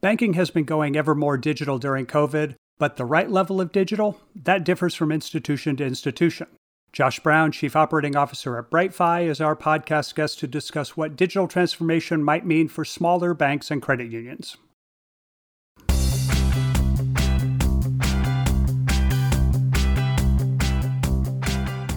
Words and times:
Banking 0.00 0.34
has 0.34 0.50
been 0.50 0.64
going 0.64 0.96
ever 0.96 1.12
more 1.12 1.36
digital 1.36 1.76
during 1.80 2.06
COVID, 2.06 2.54
but 2.78 2.96
the 2.96 3.04
right 3.04 3.28
level 3.28 3.60
of 3.60 3.72
digital, 3.72 4.20
that 4.36 4.62
differs 4.62 4.94
from 4.94 5.10
institution 5.10 5.76
to 5.76 5.84
institution. 5.84 6.46
Josh 6.92 7.18
Brown, 7.18 7.50
Chief 7.50 7.74
Operating 7.74 8.14
Officer 8.14 8.56
at 8.56 8.70
BrightFi, 8.70 9.26
is 9.26 9.40
our 9.40 9.56
podcast 9.56 10.14
guest 10.14 10.38
to 10.38 10.46
discuss 10.46 10.96
what 10.96 11.16
digital 11.16 11.48
transformation 11.48 12.22
might 12.22 12.46
mean 12.46 12.68
for 12.68 12.84
smaller 12.84 13.34
banks 13.34 13.72
and 13.72 13.82
credit 13.82 14.08
unions. 14.08 14.56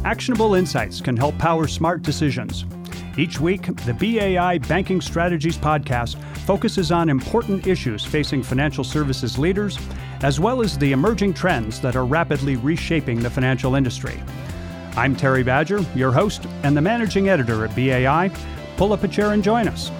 Actionable 0.03 0.55
insights 0.55 1.01
can 1.01 1.15
help 1.15 1.37
power 1.37 1.67
smart 1.67 2.01
decisions. 2.01 2.65
Each 3.17 3.39
week, 3.39 3.67
the 3.85 3.93
BAI 3.93 4.57
Banking 4.57 5.01
Strategies 5.01 5.57
podcast 5.57 6.17
focuses 6.51 6.91
on 6.91 7.07
important 7.07 7.65
issues 7.65 8.03
facing 8.03 8.43
financial 8.43 8.83
services 8.83 9.37
leaders, 9.37 9.79
as 10.21 10.37
well 10.37 10.61
as 10.61 10.77
the 10.77 10.91
emerging 10.91 11.33
trends 11.33 11.79
that 11.79 11.95
are 11.95 12.03
rapidly 12.03 12.57
reshaping 12.57 13.21
the 13.21 13.29
financial 13.29 13.75
industry. 13.75 14.21
I'm 14.97 15.15
Terry 15.15 15.43
Badger, 15.43 15.79
your 15.95 16.11
host 16.11 16.45
and 16.63 16.75
the 16.75 16.81
managing 16.81 17.29
editor 17.29 17.63
at 17.63 17.73
BAI. 17.73 18.29
Pull 18.75 18.91
up 18.91 19.05
a 19.05 19.07
chair 19.07 19.31
and 19.31 19.41
join 19.41 19.69
us. 19.69 19.91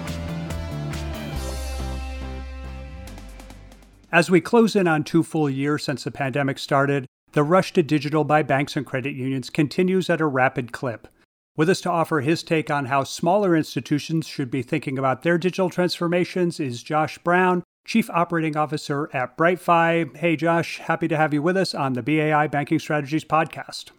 As 4.12 4.30
we 4.30 4.42
close 4.42 4.76
in 4.76 4.86
on 4.86 5.04
two 5.04 5.22
full 5.22 5.48
years 5.48 5.82
since 5.82 6.04
the 6.04 6.10
pandemic 6.10 6.58
started, 6.58 7.06
the 7.32 7.42
rush 7.42 7.72
to 7.72 7.82
digital 7.82 8.24
by 8.24 8.42
banks 8.42 8.76
and 8.76 8.84
credit 8.84 9.14
unions 9.14 9.48
continues 9.48 10.10
at 10.10 10.20
a 10.20 10.26
rapid 10.26 10.70
clip. 10.70 11.08
With 11.54 11.68
us 11.68 11.82
to 11.82 11.90
offer 11.90 12.22
his 12.22 12.42
take 12.42 12.70
on 12.70 12.86
how 12.86 13.04
smaller 13.04 13.54
institutions 13.54 14.26
should 14.26 14.50
be 14.50 14.62
thinking 14.62 14.96
about 14.98 15.20
their 15.20 15.36
digital 15.36 15.68
transformations 15.68 16.58
is 16.58 16.82
Josh 16.82 17.18
Brown, 17.18 17.62
Chief 17.84 18.08
Operating 18.08 18.56
Officer 18.56 19.10
at 19.12 19.36
BrightFi. 19.36 20.16
Hey, 20.16 20.34
Josh, 20.34 20.78
happy 20.78 21.08
to 21.08 21.16
have 21.18 21.34
you 21.34 21.42
with 21.42 21.58
us 21.58 21.74
on 21.74 21.92
the 21.92 22.02
BAI 22.02 22.46
Banking 22.46 22.78
Strategies 22.78 23.24
podcast. 23.24 23.90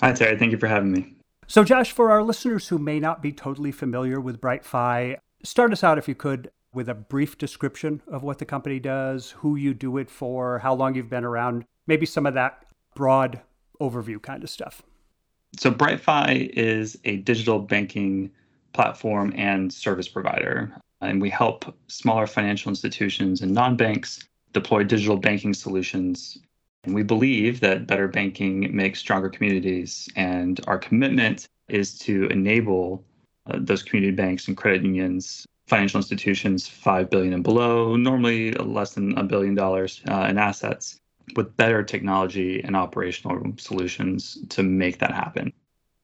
Hi, 0.00 0.14
Terry. 0.14 0.38
Thank 0.38 0.52
you 0.52 0.56
for 0.56 0.66
having 0.66 0.92
me. 0.92 1.12
So, 1.46 1.62
Josh, 1.62 1.92
for 1.92 2.10
our 2.10 2.22
listeners 2.22 2.68
who 2.68 2.78
may 2.78 2.98
not 3.00 3.20
be 3.20 3.32
totally 3.32 3.70
familiar 3.70 4.18
with 4.18 4.40
BrightFi, 4.40 5.18
start 5.42 5.72
us 5.72 5.84
out, 5.84 5.98
if 5.98 6.08
you 6.08 6.14
could, 6.14 6.50
with 6.72 6.88
a 6.88 6.94
brief 6.94 7.36
description 7.36 8.00
of 8.08 8.22
what 8.22 8.38
the 8.38 8.46
company 8.46 8.80
does, 8.80 9.32
who 9.32 9.56
you 9.56 9.74
do 9.74 9.98
it 9.98 10.08
for, 10.08 10.60
how 10.60 10.72
long 10.72 10.94
you've 10.94 11.10
been 11.10 11.24
around, 11.24 11.66
maybe 11.86 12.06
some 12.06 12.24
of 12.24 12.32
that 12.32 12.64
broad 12.94 13.42
overview 13.78 14.22
kind 14.22 14.42
of 14.42 14.48
stuff. 14.48 14.82
So, 15.58 15.70
BrightFi 15.70 16.50
is 16.50 16.98
a 17.04 17.16
digital 17.18 17.58
banking 17.58 18.30
platform 18.72 19.32
and 19.36 19.72
service 19.72 20.08
provider, 20.08 20.72
and 21.00 21.20
we 21.20 21.30
help 21.30 21.74
smaller 21.86 22.26
financial 22.26 22.70
institutions 22.70 23.40
and 23.40 23.52
non 23.52 23.76
banks 23.76 24.20
deploy 24.52 24.84
digital 24.84 25.16
banking 25.16 25.54
solutions. 25.54 26.38
And 26.84 26.94
we 26.94 27.02
believe 27.02 27.60
that 27.60 27.86
better 27.86 28.08
banking 28.08 28.74
makes 28.74 28.98
stronger 28.98 29.28
communities, 29.28 30.08
and 30.16 30.60
our 30.66 30.78
commitment 30.78 31.48
is 31.68 31.98
to 32.00 32.26
enable 32.26 33.04
uh, 33.46 33.58
those 33.60 33.82
community 33.82 34.14
banks 34.14 34.48
and 34.48 34.56
credit 34.56 34.82
unions 34.82 35.46
financial 35.66 35.98
institutions 35.98 36.68
5 36.68 37.08
billion 37.08 37.32
and 37.32 37.42
below 37.42 37.96
normally 37.96 38.52
less 38.52 38.94
than 38.94 39.16
a 39.16 39.22
billion 39.22 39.54
dollars 39.54 40.02
uh, 40.10 40.26
in 40.28 40.36
assets 40.36 41.00
with 41.36 41.56
better 41.56 41.82
technology 41.82 42.62
and 42.62 42.76
operational 42.76 43.40
solutions 43.58 44.38
to 44.50 44.62
make 44.62 44.98
that 44.98 45.12
happen. 45.12 45.52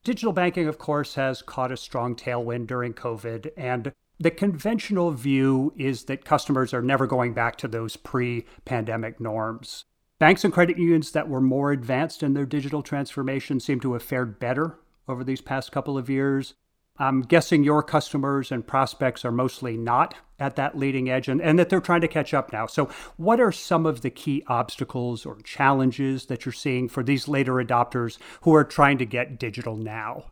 Digital 0.02 0.32
banking, 0.32 0.66
of 0.66 0.78
course, 0.78 1.14
has 1.14 1.42
caught 1.42 1.72
a 1.72 1.76
strong 1.76 2.16
tailwind 2.16 2.66
during 2.66 2.94
COVID, 2.94 3.50
and 3.56 3.92
the 4.18 4.30
conventional 4.30 5.10
view 5.10 5.72
is 5.76 6.04
that 6.04 6.24
customers 6.24 6.72
are 6.72 6.82
never 6.82 7.06
going 7.06 7.34
back 7.34 7.56
to 7.56 7.68
those 7.68 7.96
pre 7.96 8.46
pandemic 8.64 9.20
norms. 9.20 9.84
Banks 10.18 10.44
and 10.44 10.52
credit 10.52 10.78
unions 10.78 11.12
that 11.12 11.28
were 11.28 11.40
more 11.40 11.72
advanced 11.72 12.22
in 12.22 12.34
their 12.34 12.44
digital 12.44 12.82
transformation 12.82 13.60
seem 13.60 13.80
to 13.80 13.94
have 13.94 14.02
fared 14.02 14.38
better 14.38 14.78
over 15.08 15.24
these 15.24 15.40
past 15.40 15.72
couple 15.72 15.96
of 15.96 16.10
years. 16.10 16.54
I'm 17.00 17.22
guessing 17.22 17.64
your 17.64 17.82
customers 17.82 18.52
and 18.52 18.66
prospects 18.66 19.24
are 19.24 19.32
mostly 19.32 19.78
not 19.78 20.14
at 20.38 20.56
that 20.56 20.76
leading 20.76 21.08
edge 21.08 21.28
and, 21.28 21.40
and 21.40 21.58
that 21.58 21.70
they're 21.70 21.80
trying 21.80 22.02
to 22.02 22.08
catch 22.08 22.34
up 22.34 22.52
now. 22.52 22.66
So, 22.66 22.90
what 23.16 23.40
are 23.40 23.50
some 23.50 23.86
of 23.86 24.02
the 24.02 24.10
key 24.10 24.42
obstacles 24.48 25.24
or 25.24 25.40
challenges 25.40 26.26
that 26.26 26.44
you're 26.44 26.52
seeing 26.52 26.88
for 26.88 27.02
these 27.02 27.26
later 27.26 27.54
adopters 27.54 28.18
who 28.42 28.54
are 28.54 28.64
trying 28.64 28.98
to 28.98 29.06
get 29.06 29.38
digital 29.38 29.76
now? 29.76 30.24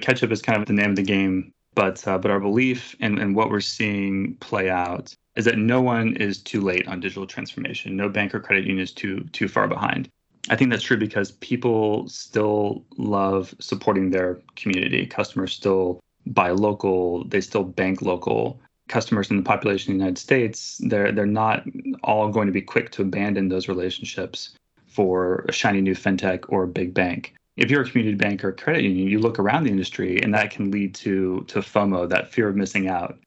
Catch 0.00 0.22
up 0.22 0.32
is 0.32 0.40
kind 0.40 0.58
of 0.58 0.66
the 0.66 0.72
name 0.72 0.90
of 0.90 0.96
the 0.96 1.02
game, 1.02 1.52
but 1.74 2.06
uh, 2.08 2.16
but 2.16 2.30
our 2.30 2.40
belief 2.40 2.96
and, 3.00 3.18
and 3.18 3.36
what 3.36 3.50
we're 3.50 3.60
seeing 3.60 4.34
play 4.36 4.70
out 4.70 5.14
is 5.36 5.44
that 5.44 5.58
no 5.58 5.82
one 5.82 6.16
is 6.16 6.42
too 6.42 6.62
late 6.62 6.88
on 6.88 7.00
digital 7.00 7.26
transformation. 7.26 7.96
No 7.96 8.08
bank 8.08 8.34
or 8.34 8.40
credit 8.40 8.64
union 8.64 8.82
is 8.82 8.92
too 8.92 9.20
too 9.32 9.46
far 9.46 9.68
behind. 9.68 10.10
I 10.50 10.56
think 10.56 10.70
that's 10.70 10.82
true 10.82 10.96
because 10.96 11.32
people 11.32 12.08
still 12.08 12.84
love 12.96 13.54
supporting 13.58 14.10
their 14.10 14.38
community. 14.56 15.06
Customers 15.06 15.52
still 15.52 16.00
buy 16.26 16.50
local, 16.50 17.24
they 17.24 17.40
still 17.40 17.64
bank 17.64 18.02
local. 18.02 18.60
Customers 18.88 19.30
in 19.30 19.36
the 19.36 19.42
population 19.42 19.92
of 19.92 19.98
the 19.98 20.04
United 20.04 20.18
States, 20.18 20.80
they're 20.84 21.12
they're 21.12 21.26
not 21.26 21.64
all 22.02 22.28
going 22.28 22.46
to 22.46 22.52
be 22.52 22.62
quick 22.62 22.90
to 22.92 23.02
abandon 23.02 23.48
those 23.48 23.68
relationships 23.68 24.54
for 24.86 25.44
a 25.48 25.52
shiny 25.52 25.80
new 25.80 25.94
fintech 25.94 26.44
or 26.48 26.64
a 26.64 26.68
big 26.68 26.94
bank. 26.94 27.34
If 27.56 27.70
you're 27.70 27.82
a 27.82 27.88
community 27.88 28.16
bank 28.16 28.42
or 28.44 28.48
a 28.48 28.52
credit 28.54 28.84
union, 28.84 29.08
you 29.08 29.18
look 29.18 29.38
around 29.38 29.64
the 29.64 29.70
industry 29.70 30.20
and 30.22 30.32
that 30.34 30.50
can 30.50 30.70
lead 30.70 30.94
to 30.96 31.44
to 31.48 31.60
FOMO, 31.60 32.08
that 32.08 32.32
fear 32.32 32.48
of 32.48 32.56
missing 32.56 32.88
out. 32.88 33.18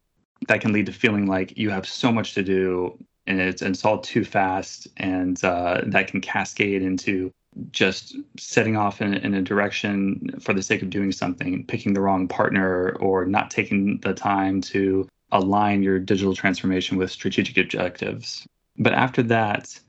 That 0.47 0.61
can 0.61 0.73
lead 0.73 0.87
to 0.87 0.93
feeling 0.93 1.27
like 1.27 1.55
you 1.55 1.69
have 1.69 1.87
so 1.87 2.11
much 2.11 2.33
to 2.33 2.41
do 2.41 2.97
and 3.27 3.39
it's, 3.39 3.85
all 3.85 3.99
too 3.99 4.25
fast 4.25 4.87
and 4.97 5.43
uh, 5.43 5.81
that 5.85 6.07
can 6.07 6.21
cascade 6.21 6.81
into 6.81 7.31
just 7.71 8.15
setting 8.37 8.75
off 8.75 9.01
in, 9.01 9.13
in 9.13 9.33
a 9.33 9.41
direction 9.41 10.31
for 10.39 10.53
the 10.53 10.63
sake 10.63 10.81
of 10.81 10.89
doing 10.89 11.11
something 11.11 11.65
picking 11.65 11.93
the 11.93 12.01
wrong 12.01 12.27
partner 12.27 12.95
or 12.99 13.25
not 13.25 13.51
taking 13.51 13.99
the 13.99 14.13
time 14.13 14.61
to 14.61 15.07
align 15.31 15.83
your 15.83 15.99
digital 15.99 16.33
transformation 16.33 16.97
with 16.97 17.11
strategic 17.11 17.57
objectives. 17.57 18.45
But 18.77 18.93
after 18.93 19.21
that 19.23 19.79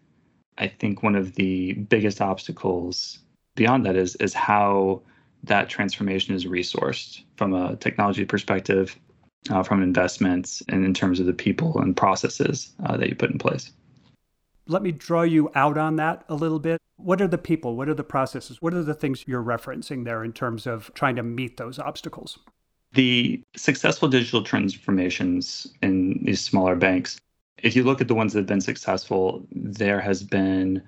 i 0.58 0.68
think 0.68 1.02
one 1.02 1.16
of 1.16 1.34
the 1.34 1.72
biggest 1.74 2.20
obstacles 2.20 3.18
beyond 3.54 3.86
that 3.86 3.96
is 3.96 4.16
is 4.16 4.34
how 4.34 5.02
that 5.44 5.68
transformation 5.68 6.34
is 6.34 6.46
resourced 6.46 7.22
from 7.36 7.52
a 7.52 7.76
technology 7.76 8.24
perspective 8.24 8.98
uh, 9.50 9.62
from 9.62 9.82
investments 9.82 10.62
and 10.68 10.84
in 10.84 10.94
terms 10.94 11.20
of 11.20 11.26
the 11.26 11.32
people 11.32 11.78
and 11.80 11.96
processes 11.96 12.72
uh, 12.86 12.96
that 12.96 13.08
you 13.08 13.14
put 13.14 13.30
in 13.30 13.38
place. 13.38 13.72
Let 14.68 14.82
me 14.82 14.92
draw 14.92 15.22
you 15.22 15.50
out 15.54 15.76
on 15.76 15.96
that 15.96 16.24
a 16.28 16.34
little 16.34 16.60
bit. 16.60 16.80
What 16.96 17.20
are 17.20 17.26
the 17.26 17.38
people? 17.38 17.76
What 17.76 17.88
are 17.88 17.94
the 17.94 18.04
processes? 18.04 18.62
What 18.62 18.74
are 18.74 18.82
the 18.82 18.94
things 18.94 19.24
you're 19.26 19.42
referencing 19.42 20.04
there 20.04 20.22
in 20.22 20.32
terms 20.32 20.66
of 20.66 20.92
trying 20.94 21.16
to 21.16 21.22
meet 21.22 21.56
those 21.56 21.78
obstacles? 21.78 22.38
The 22.92 23.42
successful 23.56 24.08
digital 24.08 24.42
transformations 24.42 25.66
in 25.82 26.20
these 26.22 26.40
smaller 26.40 26.76
banks, 26.76 27.18
if 27.58 27.74
you 27.74 27.82
look 27.82 28.00
at 28.00 28.08
the 28.08 28.14
ones 28.14 28.32
that 28.32 28.40
have 28.40 28.46
been 28.46 28.60
successful, 28.60 29.44
there 29.50 30.00
has 30.00 30.22
been 30.22 30.82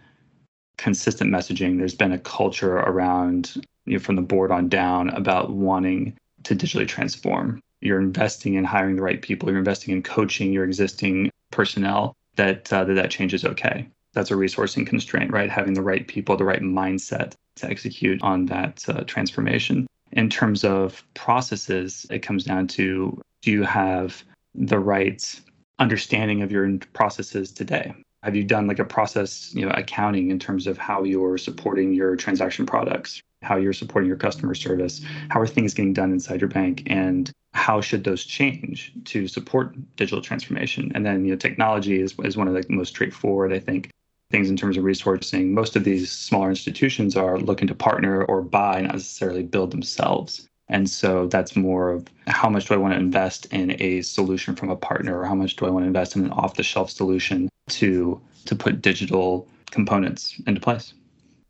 consistent 0.77 1.31
messaging. 1.31 1.79
There's 1.79 1.95
been 1.95 2.13
a 2.13 2.19
culture 2.19 2.77
around, 2.77 3.55
you 3.87 3.95
know, 3.95 3.99
from 3.99 4.17
the 4.17 4.23
board 4.23 4.53
on 4.53 4.69
down 4.69 5.09
about 5.11 5.51
wanting 5.51 6.17
to 6.45 6.55
digitally 6.55 6.87
transform 6.87 7.61
you're 7.85 8.01
investing 8.01 8.55
in 8.55 8.65
hiring 8.65 8.97
the 8.97 9.03
right 9.03 9.21
people, 9.21 9.49
you're 9.49 9.59
investing 9.59 9.95
in 9.95 10.03
coaching 10.03 10.53
your 10.53 10.65
existing 10.65 11.31
personnel, 11.51 12.17
that 12.37 12.73
uh, 12.73 12.85
that, 12.85 12.95
that 12.95 13.11
change 13.11 13.35
is 13.35 13.45
okay. 13.45 13.87
That's 14.13 14.31
a 14.31 14.35
resourcing 14.35 14.87
constraint, 14.87 15.33
right? 15.33 15.51
Having 15.51 15.75
the 15.75 15.83
right 15.83 16.07
people, 16.07 16.37
the 16.37 16.45
right 16.45 16.63
mindset 16.63 17.35
to 17.57 17.69
execute 17.69 18.23
on 18.23 18.47
that 18.47 18.85
uh, 18.89 19.05
transformation. 19.05 19.87
In 20.13 20.31
terms 20.31 20.65
of 20.65 21.05
processes, 21.15 22.07
it 22.11 22.21
comes 22.21 22.45
down 22.45 22.69
to 22.69 23.21
do 23.43 23.51
you 23.51 23.65
have 23.65 24.23
the 24.55 24.79
right 24.79 25.41
understanding 25.79 26.43
of 26.43 26.53
your 26.53 26.79
processes 26.93 27.51
today? 27.53 27.93
Have 28.25 28.35
you 28.35 28.43
done 28.43 28.67
like 28.67 28.79
a 28.79 28.87
process, 28.87 29.55
you 29.55 29.67
know, 29.67 29.73
accounting 29.77 30.31
in 30.31 30.39
terms 30.39 30.67
of 30.67 30.79
how 30.79 31.05
you're 31.05 31.37
supporting 31.37 31.93
your 31.93 32.17
transaction 32.17 32.65
products, 32.65 33.23
how 33.43 33.57
you're 33.57 33.75
supporting 33.75 34.09
your 34.09 34.17
customer 34.17 34.55
service, 34.55 35.03
how 35.29 35.41
are 35.41 35.47
things 35.47 35.75
getting 35.75 35.93
done 35.93 36.11
inside 36.11 36.41
your 36.41 36.49
bank, 36.49 36.85
and 36.87 37.31
how 37.53 37.83
should 37.83 38.03
those 38.03 38.25
change 38.25 38.95
to 39.05 39.29
support 39.29 39.77
digital 39.97 40.23
transformation? 40.23 40.91
And 40.95 41.05
then, 41.05 41.27
you 41.27 41.33
know, 41.33 41.37
technology 41.37 42.01
is, 42.01 42.15
is 42.25 42.35
one 42.35 42.49
of 42.49 42.55
the 42.55 42.65
most 42.71 42.89
straightforward, 42.89 43.53
I 43.53 43.59
think, 43.59 43.91
things 44.31 44.49
in 44.49 44.57
terms 44.57 44.79
of 44.79 44.85
resourcing. 44.85 45.51
Most 45.51 45.77
of 45.77 45.85
these 45.85 46.11
smaller 46.11 46.49
institutions 46.49 47.17
are 47.19 47.39
looking 47.39 47.69
to 47.69 47.75
partner 47.75 48.25
or 48.25 48.41
buy, 48.41 48.81
not 48.81 48.93
necessarily 48.93 49.43
build 49.43 49.71
themselves. 49.71 50.49
And 50.69 50.89
so 50.89 51.27
that's 51.27 51.57
more 51.57 51.91
of 51.91 52.07
how 52.27 52.49
much 52.49 52.69
do 52.69 52.75
I 52.75 52.79
want 52.79 52.95
to 52.95 53.01
invest 53.01 53.45
in 53.53 53.77
a 53.83 54.01
solution 54.01 54.57
from 54.57 54.71
a 54.71 54.77
partner 54.77 55.21
or 55.21 55.27
how 55.27 55.35
much 55.35 55.57
do 55.57 55.67
I 55.67 55.71
want 55.71 55.83
to 55.83 55.89
invest 55.89 56.17
in 56.17 56.25
an 56.25 56.31
off 56.31 56.55
the 56.55 56.63
shelf 56.63 56.91
solution 56.91 57.51
to 57.69 58.21
to 58.47 58.55
put 58.57 58.83
digital 58.83 59.49
components 59.71 60.41
into 60.47 60.61
place. 60.61 60.95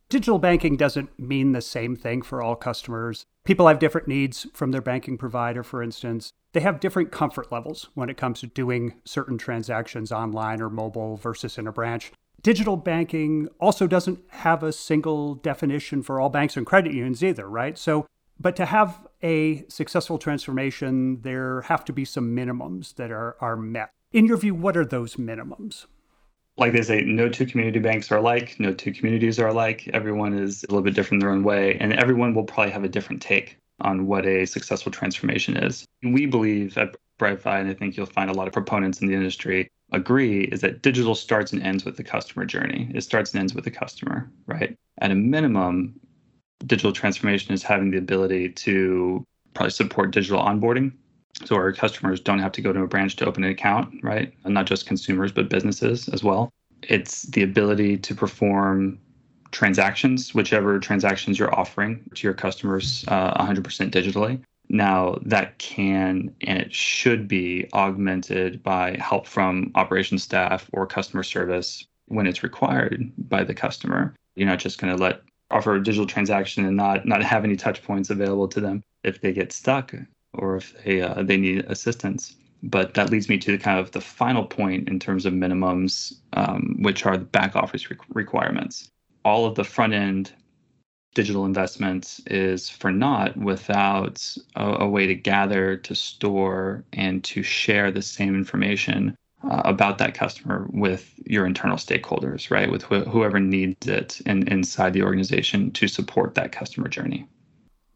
Digital 0.09 0.39
banking 0.39 0.77
doesn't 0.77 1.19
mean 1.19 1.53
the 1.53 1.61
same 1.61 1.97
thing 1.97 2.23
for 2.23 2.41
all 2.41 2.55
customers. 2.55 3.25
People 3.45 3.67
have 3.67 3.79
different 3.79 4.07
needs 4.07 4.47
from 4.55 4.71
their 4.71 4.81
banking 4.81 5.19
provider, 5.19 5.63
for 5.63 5.83
instance. 5.83 6.33
they 6.53 6.61
have 6.61 6.79
different 6.79 7.11
comfort 7.11 7.51
levels 7.51 7.89
when 7.95 8.09
it 8.09 8.17
comes 8.17 8.39
to 8.41 8.47
doing 8.47 8.95
certain 9.05 9.37
transactions 9.37 10.13
online 10.13 10.63
or 10.63 10.71
mobile 10.71 11.17
versus 11.17 11.59
in 11.59 11.67
a 11.67 11.73
branch. 11.73 12.13
Digital 12.43 12.77
banking 12.77 13.49
also 13.59 13.89
doesn't 13.89 14.21
have 14.29 14.63
a 14.63 14.73
single 14.73 15.35
definition 15.35 16.01
for 16.01 16.21
all 16.21 16.29
banks 16.29 16.57
and 16.57 16.65
credit 16.65 16.93
unions 16.93 17.25
either, 17.25 17.49
right? 17.49 17.77
So, 17.77 18.07
but 18.39 18.55
to 18.57 18.67
have 18.67 19.05
a 19.21 19.65
successful 19.69 20.19
transformation, 20.19 21.23
there 21.23 21.63
have 21.63 21.85
to 21.87 21.93
be 21.93 22.05
some 22.05 22.37
minimums 22.37 22.95
that 22.95 23.11
are, 23.11 23.37
are 23.41 23.57
met. 23.57 23.91
In 24.13 24.27
your 24.27 24.37
view, 24.37 24.55
what 24.55 24.77
are 24.77 24.85
those 24.85 25.17
minimums? 25.17 25.87
Like 26.57 26.73
they 26.73 26.83
say, 26.83 27.03
no 27.03 27.29
two 27.29 27.47
community 27.47 27.81
banks 27.81 28.13
are 28.13 28.19
alike, 28.19 28.57
no 28.61 28.73
two 28.73 28.93
communities 28.93 29.41
are 29.41 29.49
alike. 29.49 29.91
Everyone 29.93 30.35
is 30.35 30.63
a 30.63 30.67
little 30.69 30.83
bit 30.83 30.95
different 30.95 31.23
in 31.23 31.27
their 31.27 31.35
own 31.35 31.43
way, 31.43 31.77
and 31.81 31.93
everyone 31.93 32.35
will 32.35 32.45
probably 32.45 32.71
have 32.71 32.85
a 32.85 32.89
different 32.89 33.21
take 33.21 33.59
on 33.81 34.07
what 34.07 34.25
a 34.25 34.47
successful 34.47 34.93
transformation 34.93 35.57
is. 35.57 35.85
We 36.05 36.27
believe 36.27 36.79
at 36.79 36.95
BrightFi, 37.19 37.61
and 37.61 37.69
I 37.69 37.75
think 37.75 37.97
you'll 37.97 38.07
find 38.07 38.31
a 38.31 38.35
lot 38.35 38.47
of 38.47 38.53
proponents 38.53 39.01
in 39.01 39.09
the 39.09 39.15
industry 39.15 39.69
agree, 39.93 40.45
is 40.45 40.61
that 40.61 40.83
digital 40.83 41.15
starts 41.15 41.53
and 41.53 41.63
ends 41.63 41.85
with 41.85 41.97
the 41.97 42.05
customer 42.05 42.45
journey. 42.45 42.91
It 42.95 43.03
starts 43.03 43.33
and 43.33 43.41
ends 43.41 43.55
with 43.55 43.65
the 43.65 43.71
customer, 43.71 44.31
right? 44.47 44.77
At 44.99 45.11
a 45.11 45.15
minimum, 45.15 45.95
digital 46.67 46.93
transformation 46.93 47.53
is 47.53 47.63
having 47.63 47.91
the 47.91 47.99
ability 47.99 48.51
to 48.51 49.25
probably 49.55 49.71
support 49.71 50.11
digital 50.11 50.43
onboarding. 50.43 50.93
So 51.45 51.57
our 51.57 51.73
customers 51.73 52.21
don't 52.21 52.39
have 52.39 52.53
to 52.53 52.63
go 52.63 52.73
to 52.73 52.83
a 52.83 52.87
branch 52.87 53.17
to 53.17 53.27
open 53.27 53.45
an 53.45 53.51
account, 53.51 54.03
right? 54.03 54.33
And 54.45 54.55
not 54.55 54.67
just 54.67 54.87
consumers, 54.87 55.33
but 55.33 55.49
businesses 55.49 56.09
as 56.09 56.23
well. 56.23 56.51
It's 56.83 57.23
the 57.23 57.43
ability 57.43 57.99
to 57.99 58.15
perform 58.15 58.99
transactions, 59.51 60.35
whichever 60.35 60.79
transactions 60.79 61.39
you're 61.39 61.55
offering 61.55 62.03
to 62.15 62.27
your 62.27 62.35
customers 62.35 63.05
uh, 63.09 63.45
100% 63.45 63.91
digitally. 63.91 64.41
Now, 64.69 65.19
that 65.23 65.59
can 65.59 66.35
and 66.43 66.59
it 66.59 66.75
should 66.75 67.29
be 67.29 67.69
augmented 67.75 68.63
by 68.63 68.97
help 68.99 69.27
from 69.27 69.71
operations 69.75 70.23
staff 70.23 70.69
or 70.73 70.87
customer 70.87 71.23
service 71.23 71.87
when 72.07 72.27
it's 72.27 72.43
required 72.43 73.13
by 73.29 73.45
the 73.45 73.55
customer. 73.55 74.15
You're 74.35 74.49
not 74.49 74.59
just 74.59 74.81
going 74.81 74.97
to 74.97 75.03
let 75.03 75.21
offer 75.51 75.75
a 75.75 75.83
digital 75.83 76.07
transaction 76.07 76.65
and 76.65 76.77
not 76.77 77.07
not 77.07 77.23
have 77.23 77.45
any 77.45 77.57
touch 77.57 77.83
points 77.83 78.11
available 78.11 78.49
to 78.49 78.61
them 78.61 78.83
if 79.05 79.21
they 79.21 79.33
get 79.33 79.53
stuck 79.53 79.95
or 80.45 80.57
if 80.57 80.85
they 80.85 81.01
uh, 81.03 81.23
they 81.23 81.37
need 81.37 81.65
assistance. 81.67 82.37
But 82.63 82.95
that 82.95 83.11
leads 83.11 83.29
me 83.29 83.39
to 83.39 83.59
kind 83.59 83.79
of 83.79 83.91
the 83.91 84.01
final 84.01 84.45
point 84.45 84.89
in 84.89 84.99
terms 84.99 85.27
of 85.27 85.35
minimums, 85.35 86.15
um, 86.33 86.77
which 86.81 87.05
are 87.05 87.19
the 87.19 87.25
back 87.25 87.57
office 87.57 87.91
re- 87.91 87.97
requirements 88.15 88.91
all 89.25 89.47
of 89.47 89.55
the 89.55 89.65
front 89.65 89.93
end 89.93 90.33
digital 91.15 91.45
investments 91.45 92.21
is 92.27 92.69
for 92.69 92.91
naught 92.91 93.37
without 93.37 94.37
a, 94.57 94.65
a, 94.81 94.89
way 94.89 95.07
to 95.07 95.15
gather, 95.15 95.77
to 95.77 95.95
store, 95.95 96.85
and 96.93 97.23
to 97.23 97.43
share 97.43 97.93
the 97.93 98.03
same 98.03 98.35
information 98.35 99.17
uh, 99.45 99.63
about 99.65 99.99
that 99.99 100.15
customer 100.15 100.67
with 100.73 101.15
your 101.25 101.47
internal 101.47 101.77
stakeholders, 101.77 102.51
right? 102.51 102.71
With 102.71 102.83
wh- 102.83 103.09
whoever 103.09 103.39
needs 103.39 103.87
it 103.87 104.21
in, 104.27 104.49
inside 104.49 104.93
the 104.93 105.03
organization 105.03 105.71
to 105.73 105.87
support 105.87 106.35
that 106.35 106.51
customer 106.51 106.89
journey. 106.89 107.29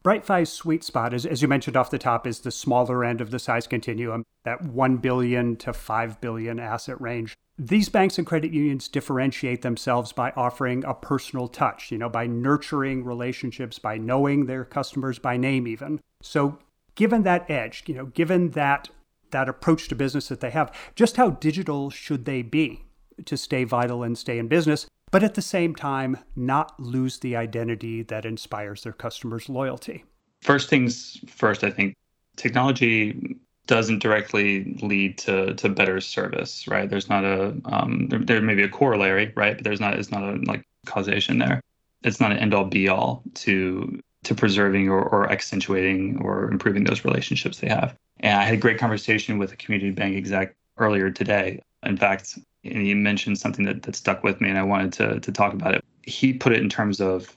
BrightFi's 0.03 0.51
sweet 0.51 0.83
spot, 0.83 1.13
as, 1.13 1.25
as 1.25 1.41
you 1.41 1.47
mentioned 1.47 1.75
off 1.75 1.91
the 1.91 1.97
top, 1.97 2.25
is 2.25 2.39
the 2.39 2.51
smaller 2.51 3.03
end 3.03 3.19
of 3.19 3.31
the 3.31 3.39
size 3.39 3.67
continuum, 3.67 4.23
that 4.43 4.63
1 4.63 4.97
billion 4.97 5.57
to 5.57 5.73
5 5.73 6.21
billion 6.21 6.59
asset 6.59 6.99
range. 7.01 7.35
These 7.57 7.89
banks 7.89 8.17
and 8.17 8.25
credit 8.25 8.53
unions 8.53 8.87
differentiate 8.87 9.61
themselves 9.61 10.13
by 10.13 10.31
offering 10.37 10.85
a 10.85 10.93
personal 10.93 11.49
touch, 11.49 11.91
you 11.91 11.97
know, 11.97 12.07
by 12.07 12.27
nurturing 12.27 13.03
relationships, 13.03 13.77
by 13.77 13.97
knowing 13.97 14.45
their 14.45 14.63
customers 14.63 15.19
by 15.19 15.35
name 15.35 15.67
even. 15.67 15.99
So, 16.21 16.59
given 16.95 17.23
that 17.23 17.49
edge, 17.49 17.83
you 17.87 17.95
know, 17.95 18.05
given 18.05 18.51
that 18.51 18.89
that 19.31 19.49
approach 19.49 19.89
to 19.89 19.95
business 19.95 20.29
that 20.29 20.39
they 20.39 20.49
have, 20.49 20.73
just 20.95 21.17
how 21.17 21.31
digital 21.31 21.89
should 21.89 22.23
they 22.25 22.41
be 22.41 22.85
to 23.25 23.37
stay 23.37 23.63
vital 23.65 24.03
and 24.03 24.17
stay 24.17 24.39
in 24.39 24.47
business, 24.47 24.87
but 25.11 25.23
at 25.23 25.35
the 25.35 25.41
same 25.41 25.75
time 25.75 26.17
not 26.35 26.79
lose 26.79 27.19
the 27.19 27.35
identity 27.35 28.03
that 28.03 28.25
inspires 28.25 28.83
their 28.83 28.93
customers' 28.93 29.49
loyalty? 29.49 30.03
First 30.41 30.69
things 30.69 31.19
first, 31.27 31.63
I 31.63 31.71
think 31.71 31.95
technology 32.35 33.37
doesn't 33.67 33.99
directly 33.99 34.75
lead 34.81 35.17
to 35.19 35.53
to 35.53 35.69
better 35.69 36.01
service, 36.01 36.67
right? 36.67 36.89
There's 36.89 37.07
not 37.07 37.23
a 37.23 37.55
um, 37.65 38.07
there, 38.09 38.19
there 38.19 38.41
may 38.41 38.55
be 38.55 38.63
a 38.63 38.69
corollary, 38.69 39.31
right? 39.35 39.55
But 39.55 39.63
there's 39.63 39.79
not 39.79 39.93
it's 39.93 40.11
not 40.11 40.23
a 40.23 40.37
like 40.45 40.63
causation 40.85 41.37
there. 41.37 41.61
It's 42.03 42.19
not 42.19 42.31
an 42.31 42.37
end 42.37 42.53
all 42.53 42.65
be 42.65 42.89
all 42.89 43.21
to 43.35 44.01
to 44.23 44.35
preserving 44.35 44.89
or, 44.89 45.01
or 45.01 45.31
accentuating 45.31 46.19
or 46.21 46.51
improving 46.51 46.83
those 46.83 47.05
relationships 47.05 47.59
they 47.59 47.69
have. 47.69 47.95
And 48.21 48.37
I 48.37 48.43
had 48.43 48.55
a 48.55 48.57
great 48.57 48.77
conversation 48.77 49.37
with 49.37 49.53
a 49.53 49.55
community 49.55 49.91
bank 49.91 50.17
exec 50.17 50.55
earlier 50.77 51.09
today. 51.09 51.61
In 51.83 51.95
fact, 51.95 52.37
and 52.63 52.81
he 52.81 52.93
mentioned 52.93 53.37
something 53.37 53.65
that, 53.65 53.83
that 53.83 53.95
stuck 53.95 54.23
with 54.23 54.41
me 54.41 54.49
and 54.49 54.57
I 54.57 54.63
wanted 54.63 54.93
to 54.93 55.19
to 55.19 55.31
talk 55.31 55.53
about 55.53 55.75
it. 55.75 55.83
He 56.03 56.33
put 56.33 56.53
it 56.53 56.61
in 56.61 56.69
terms 56.69 56.99
of 56.99 57.35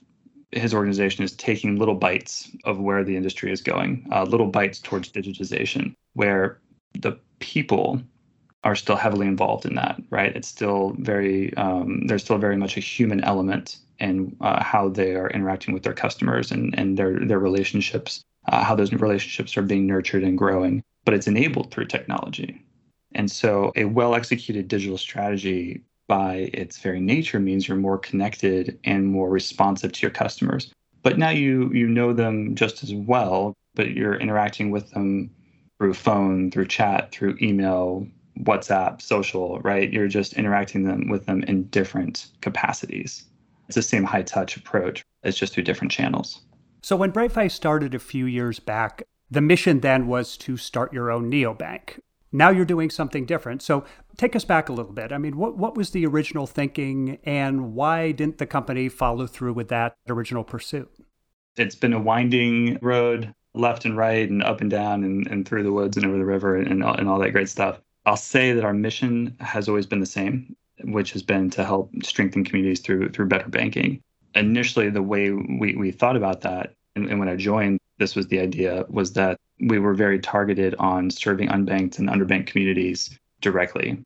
his 0.52 0.74
organization 0.74 1.24
is 1.24 1.32
taking 1.32 1.76
little 1.76 1.94
bites 1.94 2.50
of 2.64 2.78
where 2.78 3.02
the 3.02 3.16
industry 3.16 3.50
is 3.50 3.62
going, 3.62 4.06
uh, 4.12 4.24
little 4.24 4.46
bites 4.46 4.78
towards 4.78 5.10
digitization, 5.10 5.94
where 6.12 6.60
the 7.00 7.18
people 7.38 8.02
are 8.64 8.76
still 8.76 8.96
heavily 8.96 9.26
involved 9.26 9.64
in 9.64 9.74
that, 9.74 10.00
right? 10.10 10.36
It's 10.36 10.46
still 10.46 10.94
very, 10.98 11.54
um, 11.56 12.06
there's 12.06 12.22
still 12.22 12.38
very 12.38 12.56
much 12.56 12.76
a 12.76 12.80
human 12.80 13.24
element 13.24 13.78
in 13.98 14.36
uh, 14.40 14.62
how 14.62 14.88
they 14.88 15.14
are 15.14 15.30
interacting 15.30 15.74
with 15.74 15.82
their 15.82 15.94
customers 15.94 16.52
and, 16.52 16.78
and 16.78 16.96
their, 16.96 17.18
their 17.18 17.38
relationships, 17.38 18.22
uh, 18.48 18.62
how 18.62 18.74
those 18.74 18.92
relationships 18.92 19.56
are 19.56 19.62
being 19.62 19.86
nurtured 19.86 20.22
and 20.22 20.38
growing, 20.38 20.82
but 21.04 21.14
it's 21.14 21.26
enabled 21.26 21.72
through 21.72 21.86
technology. 21.86 22.62
And 23.14 23.30
so 23.30 23.72
a 23.76 23.84
well 23.84 24.14
executed 24.14 24.68
digital 24.68 24.98
strategy 24.98 25.82
by 26.08 26.50
its 26.52 26.78
very 26.78 27.00
nature 27.00 27.38
means 27.38 27.68
you're 27.68 27.76
more 27.76 27.98
connected 27.98 28.78
and 28.84 29.06
more 29.06 29.30
responsive 29.30 29.92
to 29.92 30.02
your 30.02 30.10
customers. 30.10 30.72
But 31.02 31.18
now 31.18 31.30
you 31.30 31.70
you 31.72 31.88
know 31.88 32.12
them 32.12 32.54
just 32.54 32.82
as 32.82 32.94
well, 32.94 33.56
but 33.74 33.90
you're 33.90 34.16
interacting 34.16 34.70
with 34.70 34.90
them 34.90 35.30
through 35.78 35.94
phone, 35.94 36.50
through 36.50 36.66
chat, 36.66 37.12
through 37.12 37.36
email, 37.42 38.06
WhatsApp, 38.40 39.02
social, 39.02 39.58
right? 39.60 39.92
You're 39.92 40.08
just 40.08 40.34
interacting 40.34 40.84
them 40.84 41.08
with 41.08 41.26
them 41.26 41.42
in 41.44 41.64
different 41.64 42.28
capacities. 42.40 43.24
It's 43.66 43.76
the 43.76 43.82
same 43.82 44.04
high 44.04 44.22
touch 44.22 44.56
approach. 44.56 45.02
It's 45.22 45.38
just 45.38 45.54
through 45.54 45.64
different 45.64 45.92
channels. 45.92 46.42
So 46.82 46.96
when 46.96 47.12
BrightFi 47.12 47.50
started 47.50 47.94
a 47.94 47.98
few 47.98 48.26
years 48.26 48.58
back, 48.58 49.04
the 49.30 49.40
mission 49.40 49.80
then 49.80 50.06
was 50.06 50.36
to 50.38 50.56
start 50.56 50.92
your 50.92 51.10
own 51.10 51.30
neobank. 51.30 51.98
Now 52.32 52.50
you're 52.50 52.64
doing 52.64 52.90
something 52.90 53.26
different. 53.26 53.62
So 53.62 53.84
take 54.16 54.34
us 54.34 54.44
back 54.44 54.68
a 54.68 54.72
little 54.72 54.92
bit. 54.92 55.12
I 55.12 55.18
mean, 55.18 55.36
what, 55.36 55.56
what 55.56 55.76
was 55.76 55.90
the 55.90 56.06
original 56.06 56.46
thinking 56.46 57.18
and 57.24 57.74
why 57.74 58.12
didn't 58.12 58.38
the 58.38 58.46
company 58.46 58.88
follow 58.88 59.26
through 59.26 59.52
with 59.52 59.68
that 59.68 59.96
original 60.08 60.42
pursuit? 60.42 60.90
It's 61.56 61.74
been 61.74 61.92
a 61.92 62.00
winding 62.00 62.78
road 62.80 63.34
left 63.54 63.84
and 63.84 63.96
right 63.96 64.28
and 64.28 64.42
up 64.42 64.62
and 64.62 64.70
down 64.70 65.04
and, 65.04 65.26
and 65.26 65.46
through 65.46 65.62
the 65.62 65.72
woods 65.72 65.96
and 65.96 66.06
over 66.06 66.16
the 66.16 66.24
river 66.24 66.56
and, 66.56 66.82
and 66.82 67.08
all 67.08 67.18
that 67.18 67.32
great 67.32 67.50
stuff. 67.50 67.80
I'll 68.06 68.16
say 68.16 68.52
that 68.52 68.64
our 68.64 68.72
mission 68.72 69.36
has 69.40 69.68
always 69.68 69.86
been 69.86 70.00
the 70.00 70.06
same, 70.06 70.56
which 70.84 71.12
has 71.12 71.22
been 71.22 71.50
to 71.50 71.64
help 71.64 71.90
strengthen 72.02 72.44
communities 72.44 72.80
through 72.80 73.10
through 73.10 73.28
better 73.28 73.48
banking. 73.48 74.02
Initially, 74.34 74.88
the 74.88 75.02
way 75.02 75.30
we, 75.30 75.76
we 75.76 75.90
thought 75.90 76.16
about 76.16 76.40
that, 76.40 76.74
and, 76.96 77.08
and 77.10 77.18
when 77.18 77.28
I 77.28 77.36
joined, 77.36 77.78
this 77.98 78.16
was 78.16 78.26
the 78.28 78.40
idea, 78.40 78.86
was 78.88 79.12
that 79.12 79.38
we 79.62 79.78
were 79.78 79.94
very 79.94 80.18
targeted 80.18 80.74
on 80.78 81.10
serving 81.10 81.48
unbanked 81.48 81.98
and 81.98 82.08
underbanked 82.08 82.46
communities 82.46 83.18
directly 83.40 84.04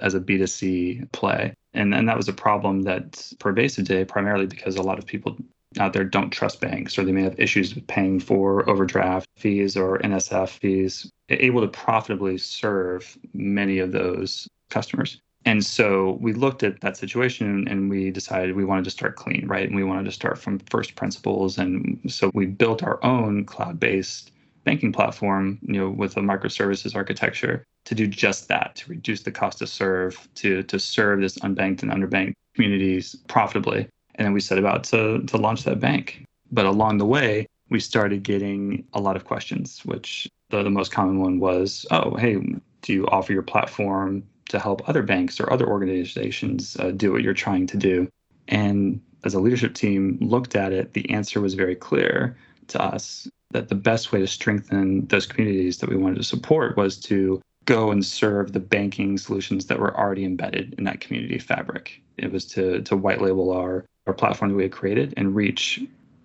as 0.00 0.14
a 0.14 0.20
B2C 0.20 1.10
play. 1.12 1.54
And, 1.74 1.94
and 1.94 2.08
that 2.08 2.16
was 2.16 2.28
a 2.28 2.32
problem 2.32 2.82
that's 2.82 3.34
pervasive 3.34 3.86
today, 3.86 4.04
primarily 4.04 4.46
because 4.46 4.76
a 4.76 4.82
lot 4.82 4.98
of 4.98 5.06
people 5.06 5.36
out 5.78 5.92
there 5.92 6.04
don't 6.04 6.30
trust 6.30 6.60
banks 6.60 6.98
or 6.98 7.04
they 7.04 7.12
may 7.12 7.22
have 7.22 7.38
issues 7.38 7.74
with 7.74 7.86
paying 7.86 8.20
for 8.20 8.68
overdraft 8.68 9.26
fees 9.36 9.76
or 9.76 9.98
NSF 10.00 10.50
fees, 10.50 11.10
able 11.30 11.62
to 11.62 11.68
profitably 11.68 12.36
serve 12.36 13.16
many 13.32 13.78
of 13.78 13.92
those 13.92 14.46
customers. 14.70 15.20
And 15.44 15.64
so 15.64 16.18
we 16.20 16.32
looked 16.34 16.62
at 16.62 16.80
that 16.82 16.96
situation 16.96 17.66
and 17.68 17.90
we 17.90 18.10
decided 18.10 18.54
we 18.54 18.64
wanted 18.64 18.84
to 18.84 18.90
start 18.90 19.16
clean, 19.16 19.46
right? 19.48 19.66
And 19.66 19.74
we 19.74 19.82
wanted 19.82 20.04
to 20.04 20.12
start 20.12 20.38
from 20.38 20.60
first 20.70 20.94
principles. 20.94 21.58
And 21.58 22.00
so 22.06 22.30
we 22.34 22.46
built 22.46 22.82
our 22.82 23.02
own 23.04 23.44
cloud 23.44 23.80
based 23.80 24.30
banking 24.64 24.92
platform, 24.92 25.58
you 25.62 25.78
know, 25.78 25.90
with 25.90 26.16
a 26.16 26.20
microservices 26.20 26.94
architecture 26.94 27.64
to 27.84 27.94
do 27.94 28.06
just 28.06 28.48
that, 28.48 28.76
to 28.76 28.88
reduce 28.88 29.22
the 29.22 29.32
cost 29.32 29.58
to 29.58 29.66
serve, 29.66 30.28
to 30.36 30.62
to 30.64 30.78
serve 30.78 31.20
this 31.20 31.38
unbanked 31.38 31.82
and 31.82 31.90
underbanked 31.90 32.34
communities 32.54 33.16
profitably. 33.28 33.88
And 34.14 34.26
then 34.26 34.32
we 34.32 34.40
set 34.40 34.58
about 34.58 34.84
to 34.84 35.22
to 35.22 35.36
launch 35.36 35.64
that 35.64 35.80
bank. 35.80 36.24
But 36.50 36.66
along 36.66 36.98
the 36.98 37.06
way, 37.06 37.48
we 37.70 37.80
started 37.80 38.22
getting 38.22 38.84
a 38.92 39.00
lot 39.00 39.16
of 39.16 39.24
questions, 39.24 39.80
which 39.84 40.28
the, 40.50 40.62
the 40.62 40.70
most 40.70 40.92
common 40.92 41.18
one 41.20 41.40
was, 41.40 41.86
oh, 41.90 42.14
hey, 42.16 42.36
do 42.82 42.92
you 42.92 43.06
offer 43.06 43.32
your 43.32 43.42
platform 43.42 44.22
to 44.48 44.58
help 44.58 44.86
other 44.88 45.02
banks 45.02 45.40
or 45.40 45.50
other 45.50 45.66
organizations 45.66 46.76
uh, 46.78 46.90
do 46.90 47.10
what 47.10 47.22
you're 47.22 47.32
trying 47.32 47.66
to 47.68 47.78
do? 47.78 48.08
And 48.48 49.00
as 49.24 49.34
a 49.34 49.40
leadership 49.40 49.74
team 49.74 50.18
looked 50.20 50.54
at 50.54 50.72
it, 50.72 50.92
the 50.92 51.08
answer 51.10 51.40
was 51.40 51.54
very 51.54 51.74
clear 51.74 52.36
to 52.68 52.82
us 52.82 53.28
that 53.52 53.68
the 53.68 53.74
best 53.74 54.12
way 54.12 54.20
to 54.20 54.26
strengthen 54.26 55.06
those 55.06 55.26
communities 55.26 55.78
that 55.78 55.88
we 55.88 55.96
wanted 55.96 56.16
to 56.16 56.24
support 56.24 56.76
was 56.76 56.98
to 57.00 57.40
go 57.64 57.90
and 57.90 58.04
serve 58.04 58.52
the 58.52 58.60
banking 58.60 59.16
solutions 59.16 59.66
that 59.66 59.78
were 59.78 59.96
already 59.96 60.24
embedded 60.24 60.74
in 60.78 60.84
that 60.84 61.00
community 61.00 61.38
fabric. 61.38 62.02
It 62.18 62.32
was 62.32 62.44
to 62.46 62.82
to 62.82 62.96
white 62.96 63.20
label 63.20 63.52
our 63.52 63.84
our 64.06 64.12
platform 64.14 64.50
that 64.50 64.56
we 64.56 64.64
had 64.64 64.72
created 64.72 65.14
and 65.16 65.34
reach 65.34 65.78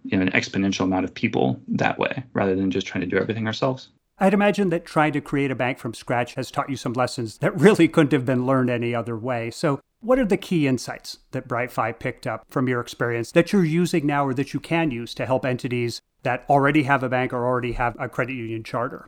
you 0.03 0.17
know 0.17 0.21
an 0.21 0.31
exponential 0.31 0.81
amount 0.81 1.05
of 1.05 1.13
people 1.13 1.59
that 1.67 1.99
way 1.99 2.23
rather 2.33 2.55
than 2.55 2.71
just 2.71 2.87
trying 2.87 3.01
to 3.01 3.07
do 3.07 3.17
everything 3.17 3.47
ourselves. 3.47 3.89
I'd 4.19 4.33
imagine 4.33 4.69
that 4.69 4.85
trying 4.85 5.13
to 5.13 5.21
create 5.21 5.51
a 5.51 5.55
bank 5.55 5.77
from 5.77 5.93
scratch 5.93 6.33
has 6.33 6.49
taught 6.49 6.71
you 6.71 6.75
some 6.75 6.93
lessons 6.93 7.37
that 7.37 7.55
really 7.59 7.87
couldn't 7.87 8.13
have 8.13 8.25
been 8.25 8.47
learned 8.47 8.71
any 8.71 8.95
other 8.95 9.15
way. 9.15 9.51
So, 9.51 9.79
what 9.99 10.17
are 10.17 10.25
the 10.25 10.37
key 10.37 10.67
insights 10.67 11.19
that 11.31 11.47
BrightFi 11.47 11.99
picked 11.99 12.25
up 12.25 12.43
from 12.49 12.67
your 12.67 12.81
experience 12.81 13.31
that 13.31 13.51
you're 13.51 13.65
using 13.65 14.05
now 14.05 14.25
or 14.25 14.33
that 14.33 14.53
you 14.53 14.59
can 14.59 14.91
use 14.91 15.13
to 15.15 15.25
help 15.25 15.45
entities 15.45 16.01
that 16.27 16.43
already 16.49 16.83
have 16.83 17.03
a 17.03 17.09
bank 17.09 17.31
or 17.31 17.45
already 17.45 17.71
have 17.71 17.95
a 18.01 18.09
credit 18.09 18.33
union 18.33 18.61
charter? 18.61 19.07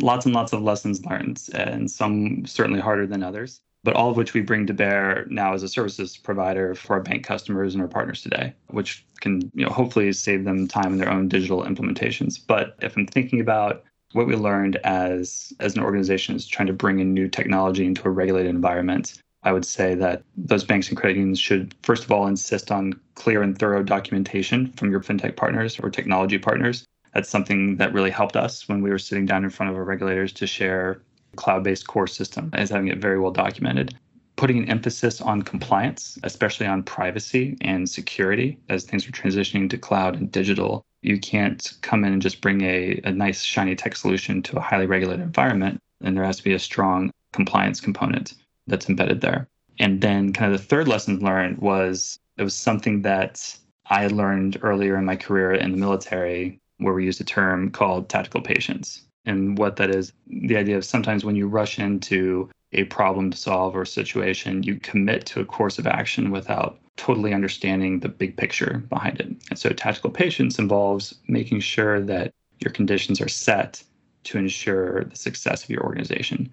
Lots 0.00 0.26
and 0.26 0.32
lots 0.32 0.52
of 0.52 0.62
lessons 0.62 1.04
learned, 1.04 1.42
and 1.54 1.90
some 1.90 2.46
certainly 2.46 2.78
harder 2.78 3.04
than 3.04 3.24
others, 3.24 3.60
but 3.82 3.96
all 3.96 4.10
of 4.10 4.16
which 4.16 4.32
we 4.32 4.42
bring 4.42 4.64
to 4.68 4.72
bear 4.72 5.26
now 5.28 5.54
as 5.54 5.64
a 5.64 5.68
services 5.68 6.16
provider 6.16 6.76
for 6.76 6.94
our 6.94 7.02
bank 7.02 7.24
customers 7.24 7.74
and 7.74 7.82
our 7.82 7.88
partners 7.88 8.22
today, 8.22 8.54
which 8.68 9.04
can 9.20 9.50
you 9.54 9.66
know 9.66 9.72
hopefully 9.72 10.12
save 10.12 10.44
them 10.44 10.68
time 10.68 10.92
in 10.92 10.98
their 10.98 11.10
own 11.10 11.26
digital 11.26 11.64
implementations. 11.64 12.38
But 12.46 12.76
if 12.80 12.96
I'm 12.96 13.08
thinking 13.08 13.40
about 13.40 13.82
what 14.12 14.28
we 14.28 14.36
learned 14.36 14.76
as 14.84 15.52
as 15.58 15.74
an 15.74 15.82
organization 15.82 16.36
is 16.36 16.46
trying 16.46 16.68
to 16.68 16.72
bring 16.72 17.00
in 17.00 17.12
new 17.12 17.26
technology 17.26 17.84
into 17.84 18.06
a 18.06 18.10
regulated 18.10 18.50
environment 18.54 19.20
I 19.44 19.52
would 19.52 19.64
say 19.64 19.94
that 19.96 20.22
those 20.36 20.64
banks 20.64 20.88
and 20.88 20.96
credit 20.96 21.16
unions 21.16 21.40
should, 21.40 21.74
first 21.82 22.04
of 22.04 22.12
all, 22.12 22.26
insist 22.26 22.70
on 22.70 22.98
clear 23.14 23.42
and 23.42 23.58
thorough 23.58 23.82
documentation 23.82 24.72
from 24.72 24.90
your 24.90 25.00
fintech 25.00 25.36
partners 25.36 25.80
or 25.80 25.90
technology 25.90 26.38
partners. 26.38 26.86
That's 27.12 27.28
something 27.28 27.76
that 27.76 27.92
really 27.92 28.10
helped 28.10 28.36
us 28.36 28.68
when 28.68 28.82
we 28.82 28.90
were 28.90 28.98
sitting 28.98 29.26
down 29.26 29.44
in 29.44 29.50
front 29.50 29.70
of 29.70 29.76
our 29.76 29.84
regulators 29.84 30.32
to 30.34 30.46
share 30.46 31.02
cloud-based 31.36 31.86
core 31.86 32.06
system 32.06 32.50
as 32.52 32.70
having 32.70 32.88
it 32.88 32.98
very 32.98 33.18
well 33.18 33.32
documented. 33.32 33.94
Putting 34.36 34.58
an 34.58 34.70
emphasis 34.70 35.20
on 35.20 35.42
compliance, 35.42 36.18
especially 36.22 36.66
on 36.66 36.82
privacy 36.82 37.56
and 37.60 37.88
security 37.88 38.58
as 38.68 38.84
things 38.84 39.06
are 39.06 39.12
transitioning 39.12 39.68
to 39.70 39.78
cloud 39.78 40.16
and 40.16 40.30
digital. 40.30 40.82
You 41.02 41.18
can't 41.18 41.72
come 41.82 42.04
in 42.04 42.12
and 42.12 42.22
just 42.22 42.40
bring 42.40 42.62
a, 42.62 43.00
a 43.04 43.12
nice 43.12 43.42
shiny 43.42 43.74
tech 43.74 43.96
solution 43.96 44.42
to 44.44 44.56
a 44.56 44.60
highly 44.60 44.86
regulated 44.86 45.22
environment. 45.22 45.78
And 46.00 46.16
there 46.16 46.24
has 46.24 46.38
to 46.38 46.44
be 46.44 46.54
a 46.54 46.58
strong 46.58 47.10
compliance 47.32 47.80
component 47.80 48.34
that's 48.66 48.88
embedded 48.88 49.20
there. 49.20 49.48
And 49.78 50.00
then 50.00 50.32
kind 50.32 50.52
of 50.52 50.60
the 50.60 50.66
third 50.66 50.88
lesson 50.88 51.20
learned 51.20 51.58
was 51.58 52.18
it 52.38 52.42
was 52.42 52.54
something 52.54 53.02
that 53.02 53.56
I 53.86 54.06
learned 54.06 54.58
earlier 54.62 54.96
in 54.96 55.04
my 55.04 55.16
career 55.16 55.52
in 55.52 55.72
the 55.72 55.76
military 55.76 56.60
where 56.78 56.94
we 56.94 57.04
used 57.04 57.20
a 57.20 57.24
term 57.24 57.70
called 57.70 58.08
tactical 58.08 58.40
patience. 58.40 59.02
And 59.24 59.56
what 59.58 59.76
that 59.76 59.90
is, 59.90 60.12
the 60.26 60.56
idea 60.56 60.76
of 60.76 60.84
sometimes 60.84 61.24
when 61.24 61.36
you 61.36 61.46
rush 61.46 61.78
into 61.78 62.50
a 62.72 62.84
problem 62.84 63.30
to 63.30 63.36
solve 63.36 63.76
or 63.76 63.82
a 63.82 63.86
situation, 63.86 64.62
you 64.62 64.76
commit 64.76 65.26
to 65.26 65.40
a 65.40 65.44
course 65.44 65.78
of 65.78 65.86
action 65.86 66.30
without 66.30 66.78
totally 66.96 67.32
understanding 67.32 68.00
the 68.00 68.08
big 68.08 68.36
picture 68.36 68.82
behind 68.88 69.20
it. 69.20 69.28
And 69.50 69.58
so 69.58 69.70
tactical 69.70 70.10
patience 70.10 70.58
involves 70.58 71.14
making 71.28 71.60
sure 71.60 72.00
that 72.00 72.32
your 72.60 72.72
conditions 72.72 73.20
are 73.20 73.28
set 73.28 73.82
to 74.24 74.38
ensure 74.38 75.04
the 75.04 75.16
success 75.16 75.64
of 75.64 75.70
your 75.70 75.82
organization. 75.82 76.50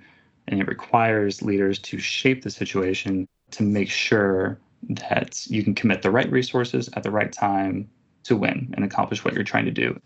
And 0.50 0.60
it 0.60 0.68
requires 0.68 1.42
leaders 1.42 1.80
to 1.80 1.98
shape 2.00 2.44
the 2.44 2.50
situation 2.50 3.28
to 3.52 3.64
make 3.64 3.90
sure 3.90 4.60
that 4.90 5.46
you 5.48 5.64
can 5.64 5.76
commit 5.76 6.02
the 6.02 6.12
right 6.12 6.30
resources 6.32 6.90
at 6.94 7.04
the 7.04 7.12
right 7.12 7.32
time 7.32 7.90
to 8.24 8.36
win 8.36 8.74
and 8.76 8.84
accomplish 8.84 9.24
what 9.24 9.34
you're 9.34 9.44
trying 9.44 9.66
to 9.66 9.72
do. 9.72 10.00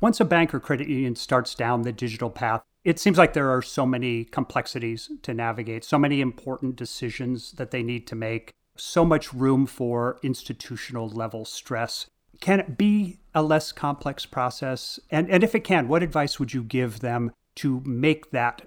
Once 0.00 0.18
a 0.18 0.24
bank 0.24 0.54
or 0.54 0.60
credit 0.60 0.88
union 0.88 1.14
starts 1.14 1.54
down 1.54 1.82
the 1.82 1.92
digital 1.92 2.30
path, 2.30 2.62
it 2.84 2.98
seems 2.98 3.18
like 3.18 3.34
there 3.34 3.50
are 3.50 3.60
so 3.60 3.84
many 3.84 4.24
complexities 4.24 5.10
to 5.22 5.34
navigate, 5.34 5.84
so 5.84 5.98
many 5.98 6.22
important 6.22 6.76
decisions 6.76 7.52
that 7.52 7.70
they 7.70 7.82
need 7.82 8.06
to 8.06 8.14
make, 8.14 8.54
so 8.76 9.04
much 9.04 9.34
room 9.34 9.66
for 9.66 10.18
institutional 10.22 11.08
level 11.08 11.44
stress. 11.44 12.06
Can 12.40 12.60
it 12.60 12.78
be 12.78 13.18
a 13.34 13.42
less 13.42 13.70
complex 13.72 14.24
process? 14.24 14.98
And, 15.10 15.30
and 15.30 15.44
if 15.44 15.54
it 15.54 15.60
can, 15.64 15.88
what 15.88 16.02
advice 16.02 16.40
would 16.40 16.54
you 16.54 16.62
give 16.62 17.00
them 17.00 17.32
to 17.56 17.82
make 17.84 18.30
that 18.30 18.62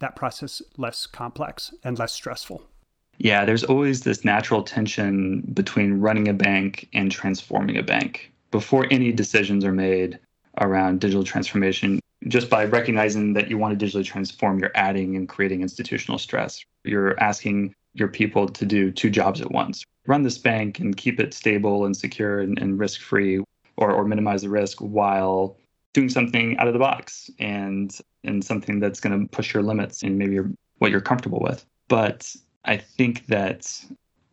that 0.00 0.16
process 0.16 0.62
less 0.76 1.06
complex 1.06 1.72
and 1.84 1.98
less 1.98 2.12
stressful. 2.12 2.62
Yeah, 3.18 3.44
there's 3.44 3.64
always 3.64 4.02
this 4.02 4.24
natural 4.24 4.62
tension 4.62 5.40
between 5.54 6.00
running 6.00 6.28
a 6.28 6.34
bank 6.34 6.88
and 6.92 7.10
transforming 7.10 7.78
a 7.78 7.82
bank. 7.82 8.30
Before 8.50 8.86
any 8.90 9.10
decisions 9.10 9.64
are 9.64 9.72
made 9.72 10.18
around 10.60 11.00
digital 11.00 11.24
transformation, 11.24 12.00
just 12.28 12.50
by 12.50 12.64
recognizing 12.64 13.32
that 13.34 13.48
you 13.48 13.56
want 13.56 13.78
to 13.78 13.86
digitally 13.86 14.04
transform, 14.04 14.58
you're 14.58 14.70
adding 14.74 15.16
and 15.16 15.28
creating 15.28 15.62
institutional 15.62 16.18
stress. 16.18 16.62
You're 16.84 17.18
asking 17.20 17.74
your 17.94 18.08
people 18.08 18.48
to 18.48 18.66
do 18.66 18.90
two 18.90 19.08
jobs 19.08 19.40
at 19.40 19.50
once 19.50 19.84
run 20.06 20.22
this 20.22 20.38
bank 20.38 20.78
and 20.78 20.96
keep 20.96 21.20
it 21.20 21.34
stable 21.34 21.84
and 21.84 21.96
secure 21.96 22.40
and, 22.40 22.58
and 22.58 22.78
risk 22.78 23.00
free 23.00 23.42
or, 23.76 23.92
or 23.92 24.04
minimize 24.04 24.42
the 24.42 24.48
risk 24.48 24.78
while 24.78 25.56
doing 25.92 26.08
something 26.08 26.56
out 26.58 26.66
of 26.66 26.72
the 26.72 26.78
box 26.78 27.30
and 27.38 27.98
and 28.26 28.44
something 28.44 28.80
that's 28.80 29.00
going 29.00 29.18
to 29.20 29.28
push 29.28 29.54
your 29.54 29.62
limits 29.62 30.02
and 30.02 30.18
maybe 30.18 30.38
what 30.78 30.90
you're 30.90 31.00
comfortable 31.00 31.40
with. 31.40 31.64
But 31.88 32.34
I 32.64 32.76
think 32.76 33.26
that 33.26 33.84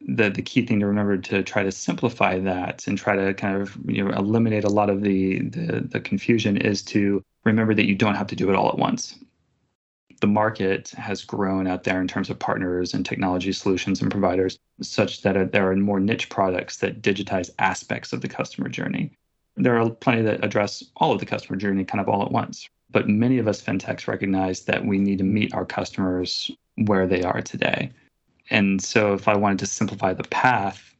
the 0.02 0.30
the 0.30 0.42
key 0.42 0.66
thing 0.66 0.80
to 0.82 0.88
remember 0.88 1.18
to 1.18 1.44
try 1.44 1.64
to 1.64 1.72
simplify 1.72 2.40
that 2.40 2.88
and 2.88 2.98
try 2.98 3.16
to 3.16 3.34
kind 3.34 3.62
of 3.62 3.78
you 3.86 4.04
know 4.04 4.12
eliminate 4.12 4.66
a 4.66 4.70
lot 4.70 4.90
of 4.90 5.02
the 5.02 5.40
the, 5.40 5.82
the 5.82 6.02
confusion 6.02 6.58
is 6.58 6.82
to 6.84 7.24
remember 7.46 7.74
that 7.74 7.88
you 7.88 7.96
don't 7.96 8.16
have 8.16 8.28
to 8.28 8.36
do 8.36 8.50
it 8.50 8.56
all 8.56 8.70
at 8.70 8.78
once. 8.78 9.16
The 10.20 10.28
market 10.28 10.90
has 10.92 11.24
grown 11.24 11.68
out 11.68 11.84
there 11.84 12.00
in 12.02 12.08
terms 12.08 12.30
of 12.30 12.40
partners 12.40 12.94
and 12.94 13.06
technology 13.06 13.52
solutions 13.52 14.02
and 14.02 14.10
providers, 14.10 14.58
such 14.82 15.22
that 15.22 15.52
there 15.52 15.70
are 15.70 15.76
more 15.76 16.00
niche 16.00 16.30
products 16.30 16.78
that 16.78 17.02
digitize 17.02 17.50
aspects 17.60 18.14
of 18.14 18.22
the 18.22 18.30
customer 18.30 18.70
journey 18.70 19.12
there 19.56 19.80
are 19.80 19.90
plenty 19.90 20.22
that 20.24 20.44
address 20.44 20.84
all 20.96 21.12
of 21.12 21.20
the 21.20 21.26
customer 21.26 21.58
journey 21.58 21.84
kind 21.86 22.02
of 22.02 22.10
all 22.10 22.24
at 22.24 22.32
once. 22.32 22.70
But 22.94 23.10
many 23.10 23.40
of 23.40 23.48
us 23.48 23.62
fintechs 23.62 24.08
recognize 24.08 24.62
that 24.62 24.86
we 24.86 25.00
need 25.00 25.18
to 25.18 25.24
meet 25.24 25.54
our 25.54 25.66
customers 25.66 26.50
where 26.76 27.08
they 27.08 27.24
are 27.24 27.42
today. 27.42 27.92
And 28.50 28.82
so 28.82 29.14
if 29.14 29.28
I 29.28 29.36
wanted 29.36 29.60
to 29.60 29.66
simplify 29.66 30.14
the 30.14 30.24
path 30.24 30.96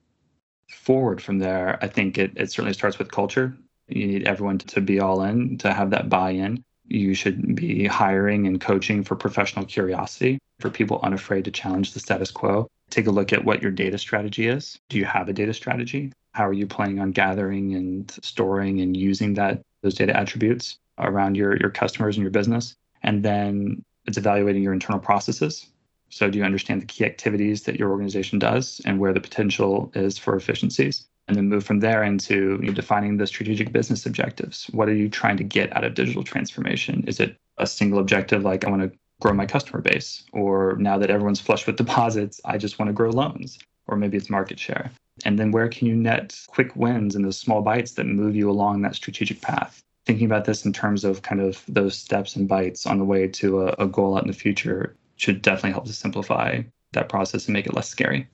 forward 0.70 1.22
from 1.22 1.38
there, 1.38 1.78
I 1.82 1.88
think 1.88 2.18
it, 2.18 2.32
it 2.36 2.52
certainly 2.52 2.74
starts 2.74 2.98
with 2.98 3.12
culture. 3.12 3.56
You 3.88 4.08
need 4.08 4.28
everyone 4.28 4.58
to 4.58 4.82
be 4.82 5.00
all 5.00 5.22
in, 5.24 5.58
to 5.60 5.72
have 5.72 5.92
that 5.92 6.10
buy 6.10 6.32
in. 6.32 6.64
You 6.88 7.14
should 7.14 7.56
be 7.56 7.86
hiring 7.86 8.48
and 8.48 8.60
coaching 8.60 9.04
for 9.04 9.16
professional 9.16 9.66
curiosity, 9.66 10.40
for 10.60 10.70
people 10.70 11.00
unafraid 11.04 11.46
to 11.46 11.52
challenge 11.52 11.94
the 11.94 12.00
status 12.00 12.32
quo. 12.32 12.68
Take 12.90 13.08
a 13.08 13.12
look 13.12 13.32
at 13.34 13.46
what 13.46 13.62
your 13.62 13.72
data 13.72 13.98
strategy 13.98 14.48
is. 14.48 14.80
Do 14.90 14.98
you 14.98 15.06
have 15.06 15.30
a 15.30 15.34
data 15.34 15.54
strategy? 15.54 16.12
How 16.34 16.48
are 16.48 16.54
you 16.54 16.66
planning 16.66 17.00
on 17.00 17.12
gathering 17.12 17.76
and 17.76 18.12
storing 18.24 18.82
and 18.82 18.98
using 18.98 19.36
that 19.36 19.62
those 19.84 19.96
data 19.96 20.16
attributes 20.18 20.80
around 20.98 21.36
your, 21.36 21.58
your 21.58 21.70
customers 21.70 22.16
and 22.16 22.24
your 22.24 22.32
business? 22.32 22.76
And 23.02 23.24
then 23.24 23.84
it's 24.06 24.18
evaluating 24.18 24.64
your 24.64 24.74
internal 24.74 25.00
processes. 25.00 25.68
So 26.10 26.30
do 26.30 26.38
you 26.38 26.44
understand 26.44 26.82
the 26.82 26.86
key 26.86 27.06
activities 27.06 27.64
that 27.64 27.80
your 27.80 27.90
organization 27.90 28.38
does 28.38 28.80
and 28.86 29.00
where 29.00 29.14
the 29.14 29.20
potential 29.20 29.92
is 29.96 30.18
for 30.18 30.36
efficiencies? 30.36 31.08
And 31.28 31.38
then 31.38 31.48
move 31.48 31.64
from 31.64 31.80
there 31.80 32.04
into 32.04 32.58
defining 32.74 33.18
the 33.18 33.26
strategic 33.26 33.72
business 33.72 34.06
objectives. 34.06 34.66
What 34.74 34.90
are 34.90 34.94
you 34.94 35.10
trying 35.10 35.38
to 35.38 35.44
get 35.44 35.76
out 35.76 35.86
of 35.86 35.94
digital 35.94 36.24
transformation? 36.24 37.04
Is 37.08 37.20
it 37.20 37.38
a 37.58 37.66
single 37.66 38.00
objective 38.00 38.44
like 38.44 38.66
I 38.66 38.70
want 38.70 38.82
to 38.82 38.92
grow 39.22 39.34
my 39.34 39.46
customer 39.46 39.82
base? 39.82 40.24
Or 40.34 40.76
now 40.80 40.98
that 40.98 41.10
everyone's 41.10 41.40
flush 41.40 41.66
with 41.66 41.78
deposits, 41.78 42.42
I 42.46 42.58
just 42.58 42.78
want 42.78 42.90
to 42.90 42.94
grow 42.94 43.10
loans? 43.10 43.58
Or 43.88 43.96
maybe 43.96 44.18
it's 44.18 44.30
market 44.30 44.60
share. 44.60 44.92
And 45.26 45.40
then 45.40 45.52
where 45.52 45.70
can 45.70 45.88
you 45.88 45.96
net 45.96 46.40
quick 46.48 46.76
wins 46.76 47.16
and 47.16 47.24
those 47.24 47.38
small 47.38 47.62
bites 47.62 47.94
that 47.94 48.06
move 48.06 48.36
you 48.36 48.50
along 48.50 48.82
that 48.82 48.96
strategic 48.96 49.42
path? 49.42 49.83
Thinking 50.06 50.26
about 50.26 50.46
this 50.46 50.66
in 50.66 50.74
terms 50.74 51.04
of 51.04 51.22
kind 51.22 51.42
of 51.42 51.64
those 51.68 51.98
steps 51.98 52.36
and 52.36 52.48
bites 52.48 52.86
on 52.86 52.98
the 52.98 53.06
way 53.06 53.28
to 53.28 53.62
a, 53.62 53.76
a 53.80 53.88
goal 53.88 54.18
out 54.18 54.24
in 54.24 54.28
the 54.28 54.34
future 54.34 54.96
should 55.16 55.42
definitely 55.42 55.72
help 55.72 55.86
to 55.86 55.94
simplify 55.94 56.62
that 56.92 57.10
process 57.10 57.46
and 57.46 57.54
make 57.54 57.66
it 57.66 57.74
less 57.74 57.90
scary. 57.90 58.28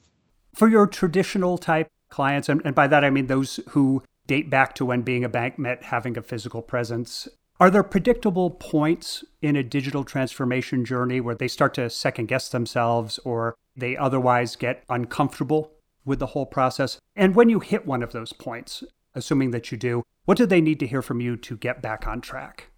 For 0.54 0.68
your 0.68 0.88
traditional 0.88 1.58
type 1.58 1.88
clients, 2.10 2.50
and, 2.50 2.62
and 2.66 2.74
by 2.74 2.88
that 2.88 3.04
I 3.04 3.10
mean 3.10 3.28
those 3.28 3.60
who 3.70 4.04
date 4.28 4.50
back 4.50 4.76
to 4.76 4.86
when 4.86 5.02
being 5.02 5.24
a 5.24 5.30
bank 5.30 5.58
meant 5.58 5.84
having 5.84 6.18
a 6.18 6.22
physical 6.22 6.62
presence, 6.62 7.28
are 7.60 7.70
there 7.70 7.84
predictable 7.84 8.52
points 8.52 9.24
in 9.42 9.56
a 9.56 9.64
digital 9.64 10.04
transformation 10.04 10.86
journey 10.86 11.20
where 11.20 11.36
they 11.36 11.48
start 11.48 11.74
to 11.74 11.90
second 11.90 12.28
guess 12.28 12.48
themselves 12.48 13.20
or 13.26 13.56
they 13.76 13.98
otherwise 13.98 14.56
get 14.56 14.84
uncomfortable 14.90 15.74
with 16.06 16.20
the 16.20 16.28
whole 16.28 16.46
process? 16.46 17.00
And 17.16 17.36
when 17.36 17.50
you 17.50 17.60
hit 17.60 17.86
one 17.86 18.02
of 18.02 18.14
those 18.14 18.34
points, 18.34 18.84
assuming 19.16 19.52
that 19.52 19.72
you 19.72 19.78
do, 19.78 20.04
what 20.26 20.38
do 20.38 20.46
they 20.46 20.62
need 20.62 20.80
to 20.80 20.88
hear 20.88 21.02
from 21.02 21.22
you 21.22 21.38
to 21.38 21.58
get 21.58 21.82
back 21.82 22.08
on 22.08 22.22
track? 22.22 22.70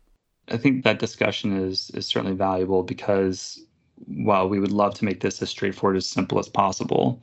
I 0.50 0.58
think 0.58 0.84
that 0.84 1.00
discussion 1.00 1.56
is 1.56 1.92
is 1.92 2.06
certainly 2.06 2.36
valuable 2.36 2.84
because 2.84 3.64
while 4.08 4.50
we 4.50 4.60
would 4.60 4.72
love 4.72 4.94
to 4.96 5.06
make 5.06 5.22
this 5.22 5.42
as 5.42 5.50
straightforward 5.50 5.98
as 5.98 6.08
simple 6.08 6.40
as 6.40 6.50
possible, 6.50 7.22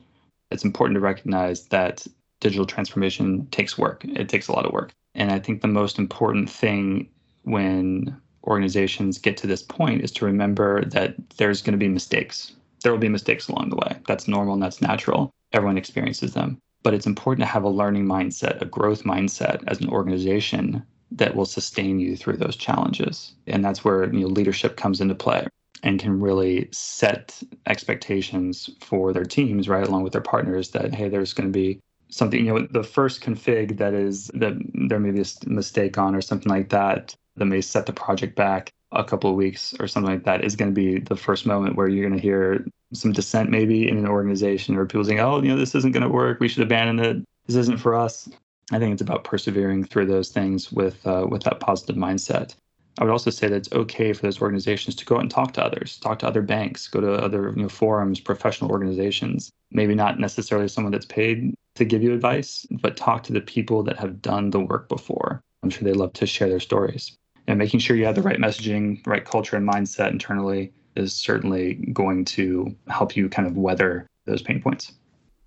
it's 0.51 0.63
important 0.63 0.95
to 0.95 1.01
recognize 1.01 1.67
that 1.67 2.05
digital 2.39 2.65
transformation 2.65 3.47
takes 3.47 3.77
work. 3.77 4.05
It 4.05 4.29
takes 4.29 4.47
a 4.47 4.53
lot 4.53 4.65
of 4.65 4.71
work. 4.71 4.91
And 5.15 5.31
I 5.31 5.39
think 5.39 5.61
the 5.61 5.67
most 5.67 5.99
important 5.99 6.49
thing 6.49 7.09
when 7.43 8.15
organizations 8.45 9.17
get 9.17 9.37
to 9.37 9.47
this 9.47 9.61
point 9.61 10.01
is 10.01 10.11
to 10.11 10.25
remember 10.25 10.85
that 10.85 11.15
there's 11.37 11.61
going 11.61 11.73
to 11.73 11.77
be 11.77 11.89
mistakes. 11.89 12.53
There 12.81 12.91
will 12.91 12.99
be 12.99 13.09
mistakes 13.09 13.49
along 13.49 13.69
the 13.69 13.75
way. 13.75 13.97
That's 14.07 14.27
normal 14.27 14.53
and 14.53 14.63
that's 14.63 14.81
natural. 14.81 15.31
Everyone 15.51 15.77
experiences 15.77 16.33
them. 16.33 16.61
But 16.83 16.93
it's 16.93 17.07
important 17.07 17.45
to 17.45 17.51
have 17.51 17.63
a 17.63 17.69
learning 17.69 18.05
mindset, 18.05 18.61
a 18.61 18.65
growth 18.65 19.03
mindset 19.03 19.63
as 19.67 19.81
an 19.81 19.89
organization 19.89 20.83
that 21.11 21.35
will 21.35 21.45
sustain 21.45 21.99
you 21.99 22.15
through 22.15 22.37
those 22.37 22.55
challenges. 22.55 23.33
And 23.47 23.63
that's 23.65 23.83
where 23.83 24.05
you 24.13 24.21
know, 24.21 24.27
leadership 24.27 24.77
comes 24.77 25.01
into 25.01 25.15
play 25.15 25.47
and 25.83 25.99
can 25.99 26.19
really 26.19 26.69
set 26.71 27.41
expectations 27.65 28.69
for 28.81 29.13
their 29.13 29.25
teams, 29.25 29.67
right, 29.69 29.87
along 29.87 30.03
with 30.03 30.13
their 30.13 30.21
partners 30.21 30.69
that, 30.71 30.93
hey, 30.93 31.09
there's 31.09 31.33
going 31.33 31.47
to 31.47 31.53
be 31.53 31.79
something, 32.09 32.45
you 32.45 32.53
know, 32.53 32.67
the 32.71 32.83
first 32.83 33.21
config 33.21 33.77
that 33.77 33.93
is 33.93 34.29
that 34.33 34.53
there 34.89 34.99
may 34.99 35.11
be 35.11 35.21
a 35.21 35.49
mistake 35.49 35.97
on 35.97 36.15
or 36.15 36.21
something 36.21 36.49
like 36.49 36.69
that 36.69 37.15
that 37.35 37.45
may 37.45 37.61
set 37.61 37.85
the 37.85 37.93
project 37.93 38.35
back 38.35 38.73
a 38.91 39.03
couple 39.03 39.29
of 39.29 39.35
weeks 39.35 39.75
or 39.79 39.87
something 39.87 40.11
like 40.11 40.23
that 40.23 40.43
is 40.43 40.55
going 40.55 40.73
to 40.73 40.75
be 40.75 40.99
the 40.99 41.15
first 41.15 41.45
moment 41.45 41.75
where 41.75 41.87
you're 41.87 42.07
going 42.07 42.19
to 42.19 42.21
hear 42.21 42.65
some 42.93 43.11
dissent 43.11 43.49
maybe 43.49 43.87
in 43.87 43.97
an 43.97 44.07
organization 44.07 44.75
or 44.75 44.85
people 44.85 45.03
saying, 45.03 45.19
oh, 45.19 45.41
you 45.41 45.49
know, 45.49 45.57
this 45.57 45.75
isn't 45.75 45.91
going 45.91 46.03
to 46.03 46.09
work. 46.09 46.39
We 46.39 46.47
should 46.47 46.63
abandon 46.63 46.99
it. 46.99 47.23
This 47.45 47.55
isn't 47.55 47.79
for 47.79 47.95
us. 47.95 48.29
I 48.71 48.79
think 48.79 48.93
it's 48.93 49.01
about 49.01 49.23
persevering 49.23 49.85
through 49.85 50.07
those 50.07 50.29
things 50.29 50.71
with 50.71 51.05
uh, 51.05 51.25
with 51.29 51.43
that 51.43 51.59
positive 51.59 51.95
mindset. 51.95 52.55
I 52.97 53.03
would 53.03 53.11
also 53.11 53.29
say 53.29 53.47
that 53.47 53.55
it's 53.55 53.71
okay 53.71 54.11
for 54.11 54.23
those 54.23 54.41
organizations 54.41 54.95
to 54.97 55.05
go 55.05 55.15
out 55.15 55.21
and 55.21 55.31
talk 55.31 55.53
to 55.53 55.63
others, 55.63 55.97
talk 55.99 56.19
to 56.19 56.27
other 56.27 56.41
banks, 56.41 56.87
go 56.87 56.99
to 56.99 57.13
other 57.13 57.53
you 57.55 57.63
know, 57.63 57.69
forums, 57.69 58.19
professional 58.19 58.71
organizations. 58.71 59.51
Maybe 59.71 59.95
not 59.95 60.19
necessarily 60.19 60.67
someone 60.67 60.91
that's 60.91 61.05
paid 61.05 61.53
to 61.75 61.85
give 61.85 62.03
you 62.03 62.13
advice, 62.13 62.65
but 62.71 62.97
talk 62.97 63.23
to 63.23 63.33
the 63.33 63.41
people 63.41 63.83
that 63.83 63.97
have 63.97 64.21
done 64.21 64.49
the 64.49 64.59
work 64.59 64.89
before. 64.89 65.41
I'm 65.63 65.69
sure 65.69 65.83
they 65.83 65.93
love 65.93 66.13
to 66.13 66.25
share 66.25 66.49
their 66.49 66.59
stories. 66.59 67.17
And 67.49 67.57
making 67.57 67.79
sure 67.79 67.97
you 67.97 68.05
have 68.05 68.13
the 68.13 68.21
right 68.21 68.37
messaging, 68.37 69.05
right 69.07 69.25
culture 69.25 69.57
and 69.57 69.67
mindset 69.67 70.11
internally 70.11 70.71
is 70.95 71.15
certainly 71.15 71.73
going 71.91 72.23
to 72.25 72.75
help 72.89 73.17
you 73.17 73.27
kind 73.27 73.47
of 73.47 73.57
weather 73.57 74.05
those 74.25 74.43
pain 74.43 74.61
points. 74.61 74.91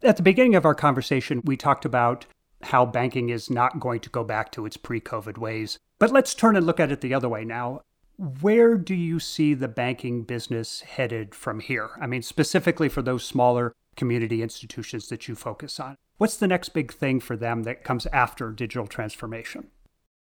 At 0.02 0.16
the 0.16 0.24
beginning 0.24 0.56
of 0.56 0.64
our 0.64 0.74
conversation, 0.74 1.40
we 1.44 1.56
talked 1.56 1.84
about 1.84 2.26
how 2.62 2.84
banking 2.84 3.28
is 3.28 3.50
not 3.50 3.78
going 3.78 4.00
to 4.00 4.10
go 4.10 4.24
back 4.24 4.50
to 4.52 4.66
its 4.66 4.76
pre 4.76 5.00
COVID 5.00 5.38
ways. 5.38 5.78
But 6.00 6.10
let's 6.10 6.34
turn 6.34 6.56
and 6.56 6.66
look 6.66 6.80
at 6.80 6.90
it 6.90 7.02
the 7.02 7.14
other 7.14 7.28
way 7.28 7.44
now. 7.44 7.82
Where 8.16 8.76
do 8.76 8.96
you 8.96 9.20
see 9.20 9.54
the 9.54 9.68
banking 9.68 10.24
business 10.24 10.80
headed 10.80 11.36
from 11.36 11.60
here? 11.60 11.90
I 12.00 12.08
mean, 12.08 12.22
specifically 12.22 12.88
for 12.88 13.02
those 13.02 13.22
smaller 13.22 13.76
community 13.94 14.42
institutions 14.42 15.08
that 15.08 15.28
you 15.28 15.36
focus 15.36 15.78
on. 15.78 15.96
What's 16.18 16.36
the 16.36 16.48
next 16.48 16.70
big 16.70 16.92
thing 16.92 17.20
for 17.20 17.36
them 17.36 17.62
that 17.62 17.84
comes 17.84 18.06
after 18.06 18.50
digital 18.50 18.88
transformation? 18.88 19.68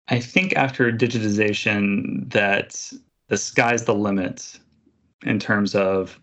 I 0.08 0.20
think 0.20 0.54
after 0.54 0.92
digitization, 0.92 2.30
that 2.32 2.92
the 3.28 3.36
sky's 3.36 3.84
the 3.84 3.94
limit 3.94 4.58
in 5.24 5.38
terms 5.38 5.74
of 5.74 6.18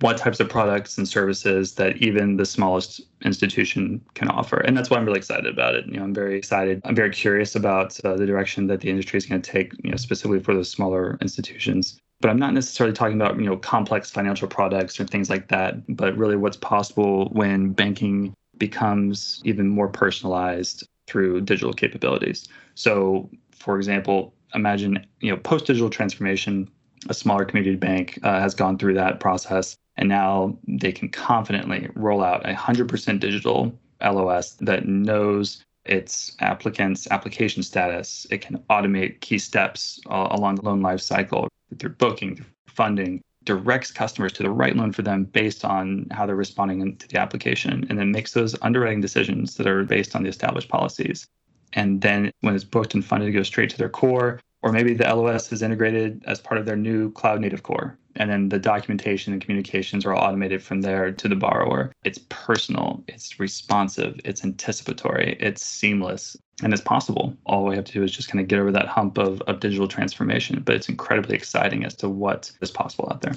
what 0.00 0.16
types 0.16 0.40
of 0.40 0.48
products 0.48 0.96
and 0.96 1.06
services 1.06 1.74
that 1.74 1.98
even 1.98 2.38
the 2.38 2.46
smallest 2.46 3.02
institution 3.22 4.00
can 4.14 4.28
offer. 4.28 4.56
And 4.60 4.76
that's 4.76 4.88
why 4.88 4.96
I'm 4.96 5.04
really 5.04 5.18
excited 5.18 5.46
about 5.46 5.74
it. 5.74 5.84
You 5.86 5.98
know, 5.98 6.04
I'm 6.04 6.14
very 6.14 6.38
excited. 6.38 6.80
I'm 6.84 6.94
very 6.94 7.10
curious 7.10 7.54
about 7.54 8.02
uh, 8.02 8.16
the 8.16 8.24
direction 8.24 8.66
that 8.68 8.80
the 8.80 8.88
industry 8.88 9.18
is 9.18 9.26
going 9.26 9.42
to 9.42 9.50
take, 9.50 9.72
you 9.84 9.90
know, 9.90 9.96
specifically 9.96 10.40
for 10.40 10.54
those 10.54 10.70
smaller 10.70 11.18
institutions. 11.20 12.00
But 12.20 12.30
I'm 12.30 12.38
not 12.38 12.54
necessarily 12.54 12.94
talking 12.94 13.20
about, 13.20 13.38
you 13.38 13.44
know, 13.44 13.58
complex 13.58 14.10
financial 14.10 14.48
products 14.48 14.98
or 14.98 15.04
things 15.04 15.28
like 15.28 15.48
that, 15.48 15.74
but 15.94 16.16
really 16.16 16.36
what's 16.36 16.56
possible 16.56 17.28
when 17.32 17.72
banking 17.72 18.34
becomes 18.56 19.42
even 19.44 19.68
more 19.68 19.88
personalized 19.88 20.88
through 21.06 21.40
digital 21.42 21.72
capabilities. 21.72 22.48
So, 22.74 23.30
for 23.52 23.76
example, 23.76 24.34
imagine, 24.54 25.04
you 25.20 25.30
know, 25.30 25.36
post-digital 25.36 25.90
transformation 25.90 26.68
a 27.08 27.14
smaller 27.14 27.44
community 27.44 27.76
bank 27.76 28.18
uh, 28.22 28.40
has 28.40 28.54
gone 28.54 28.78
through 28.78 28.94
that 28.94 29.20
process 29.20 29.76
and 29.96 30.08
now 30.08 30.56
they 30.66 30.92
can 30.92 31.08
confidently 31.08 31.88
roll 31.94 32.22
out 32.22 32.48
a 32.48 32.54
100% 32.54 33.20
digital 33.20 33.78
LOS 34.02 34.52
that 34.54 34.86
knows 34.86 35.62
its 35.84 36.34
applicant's 36.40 37.06
application 37.10 37.62
status. 37.62 38.26
It 38.30 38.40
can 38.40 38.58
automate 38.70 39.20
key 39.20 39.38
steps 39.38 40.00
uh, 40.10 40.28
along 40.30 40.56
the 40.56 40.62
loan 40.62 40.80
life 40.80 41.00
cycle 41.00 41.48
through 41.78 41.90
booking, 41.90 42.36
through 42.36 42.46
funding, 42.66 43.20
directs 43.44 43.90
customers 43.90 44.32
to 44.34 44.42
the 44.42 44.50
right 44.50 44.76
loan 44.76 44.92
for 44.92 45.02
them 45.02 45.24
based 45.24 45.64
on 45.64 46.06
how 46.10 46.26
they're 46.26 46.36
responding 46.36 46.96
to 46.96 47.08
the 47.08 47.18
application, 47.18 47.86
and 47.88 47.98
then 47.98 48.12
makes 48.12 48.32
those 48.32 48.56
underwriting 48.62 49.00
decisions 49.00 49.56
that 49.56 49.66
are 49.66 49.84
based 49.84 50.16
on 50.16 50.22
the 50.22 50.28
established 50.28 50.68
policies. 50.68 51.26
And 51.72 52.00
then 52.00 52.30
when 52.40 52.54
it's 52.54 52.64
booked 52.64 52.94
and 52.94 53.04
funded, 53.04 53.28
it 53.28 53.32
goes 53.32 53.48
straight 53.48 53.70
to 53.70 53.78
their 53.78 53.88
core 53.88 54.40
or 54.64 54.72
maybe 54.72 54.94
the 54.94 55.04
LOS 55.04 55.52
is 55.52 55.60
integrated 55.60 56.24
as 56.26 56.40
part 56.40 56.58
of 56.58 56.64
their 56.64 56.74
new 56.74 57.12
cloud 57.12 57.38
native 57.38 57.62
core. 57.62 57.98
And 58.16 58.30
then 58.30 58.48
the 58.48 58.58
documentation 58.58 59.32
and 59.32 59.42
communications 59.42 60.04
are 60.04 60.14
all 60.14 60.24
automated 60.24 60.62
from 60.62 60.82
there 60.82 61.10
to 61.12 61.28
the 61.28 61.36
borrower. 61.36 61.92
It's 62.04 62.20
personal, 62.28 63.02
it's 63.08 63.40
responsive, 63.40 64.20
it's 64.24 64.44
anticipatory, 64.44 65.36
it's 65.40 65.64
seamless, 65.64 66.36
and 66.62 66.72
it's 66.72 66.82
possible. 66.82 67.36
All 67.46 67.64
we 67.64 67.76
have 67.76 67.84
to 67.86 67.92
do 67.92 68.02
is 68.02 68.12
just 68.12 68.28
kind 68.28 68.40
of 68.40 68.48
get 68.48 68.60
over 68.60 68.72
that 68.72 68.86
hump 68.86 69.18
of, 69.18 69.40
of 69.42 69.60
digital 69.60 69.88
transformation. 69.88 70.62
But 70.64 70.76
it's 70.76 70.88
incredibly 70.88 71.34
exciting 71.34 71.84
as 71.84 71.94
to 71.96 72.08
what 72.08 72.52
is 72.60 72.70
possible 72.70 73.08
out 73.10 73.22
there. 73.22 73.34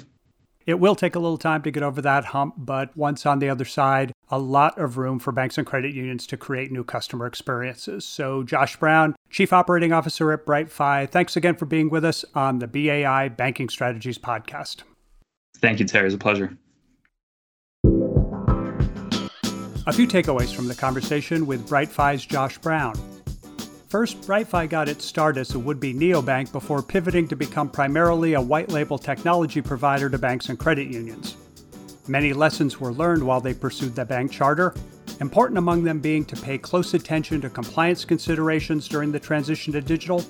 It 0.68 0.78
will 0.78 0.94
take 0.94 1.14
a 1.14 1.18
little 1.18 1.38
time 1.38 1.62
to 1.62 1.70
get 1.70 1.82
over 1.82 2.02
that 2.02 2.26
hump, 2.26 2.56
but 2.58 2.94
once 2.94 3.24
on 3.24 3.38
the 3.38 3.48
other 3.48 3.64
side, 3.64 4.12
a 4.28 4.38
lot 4.38 4.78
of 4.78 4.98
room 4.98 5.18
for 5.18 5.32
banks 5.32 5.56
and 5.56 5.66
credit 5.66 5.94
unions 5.94 6.26
to 6.26 6.36
create 6.36 6.70
new 6.70 6.84
customer 6.84 7.24
experiences. 7.24 8.04
So, 8.04 8.42
Josh 8.42 8.76
Brown, 8.76 9.16
Chief 9.30 9.50
Operating 9.50 9.94
Officer 9.94 10.30
at 10.30 10.44
BrightFi, 10.44 11.08
thanks 11.08 11.38
again 11.38 11.56
for 11.56 11.64
being 11.64 11.88
with 11.88 12.04
us 12.04 12.22
on 12.34 12.58
the 12.58 12.66
BAI 12.66 13.30
Banking 13.30 13.70
Strategies 13.70 14.18
podcast. 14.18 14.82
Thank 15.56 15.80
you, 15.80 15.86
Terry. 15.86 16.04
It's 16.04 16.14
a 16.14 16.18
pleasure. 16.18 16.54
A 19.86 19.92
few 19.94 20.06
takeaways 20.06 20.54
from 20.54 20.68
the 20.68 20.74
conversation 20.74 21.46
with 21.46 21.66
BrightFi's 21.66 22.26
Josh 22.26 22.58
Brown. 22.58 22.92
First, 23.88 24.20
BrightFi 24.20 24.68
got 24.68 24.90
its 24.90 25.06
start 25.06 25.38
as 25.38 25.54
a 25.54 25.58
would 25.58 25.80
be 25.80 25.94
neobank 25.94 26.52
before 26.52 26.82
pivoting 26.82 27.26
to 27.28 27.36
become 27.36 27.70
primarily 27.70 28.34
a 28.34 28.40
white 28.40 28.68
label 28.68 28.98
technology 28.98 29.62
provider 29.62 30.10
to 30.10 30.18
banks 30.18 30.50
and 30.50 30.58
credit 30.58 30.88
unions. 30.88 31.38
Many 32.06 32.34
lessons 32.34 32.78
were 32.78 32.92
learned 32.92 33.22
while 33.22 33.40
they 33.40 33.54
pursued 33.54 33.94
the 33.94 34.04
bank 34.04 34.30
charter, 34.30 34.74
important 35.20 35.56
among 35.56 35.84
them 35.84 36.00
being 36.00 36.26
to 36.26 36.36
pay 36.36 36.58
close 36.58 36.92
attention 36.92 37.40
to 37.40 37.48
compliance 37.48 38.04
considerations 38.04 38.88
during 38.88 39.10
the 39.10 39.18
transition 39.18 39.72
to 39.72 39.80
digital, 39.80 40.22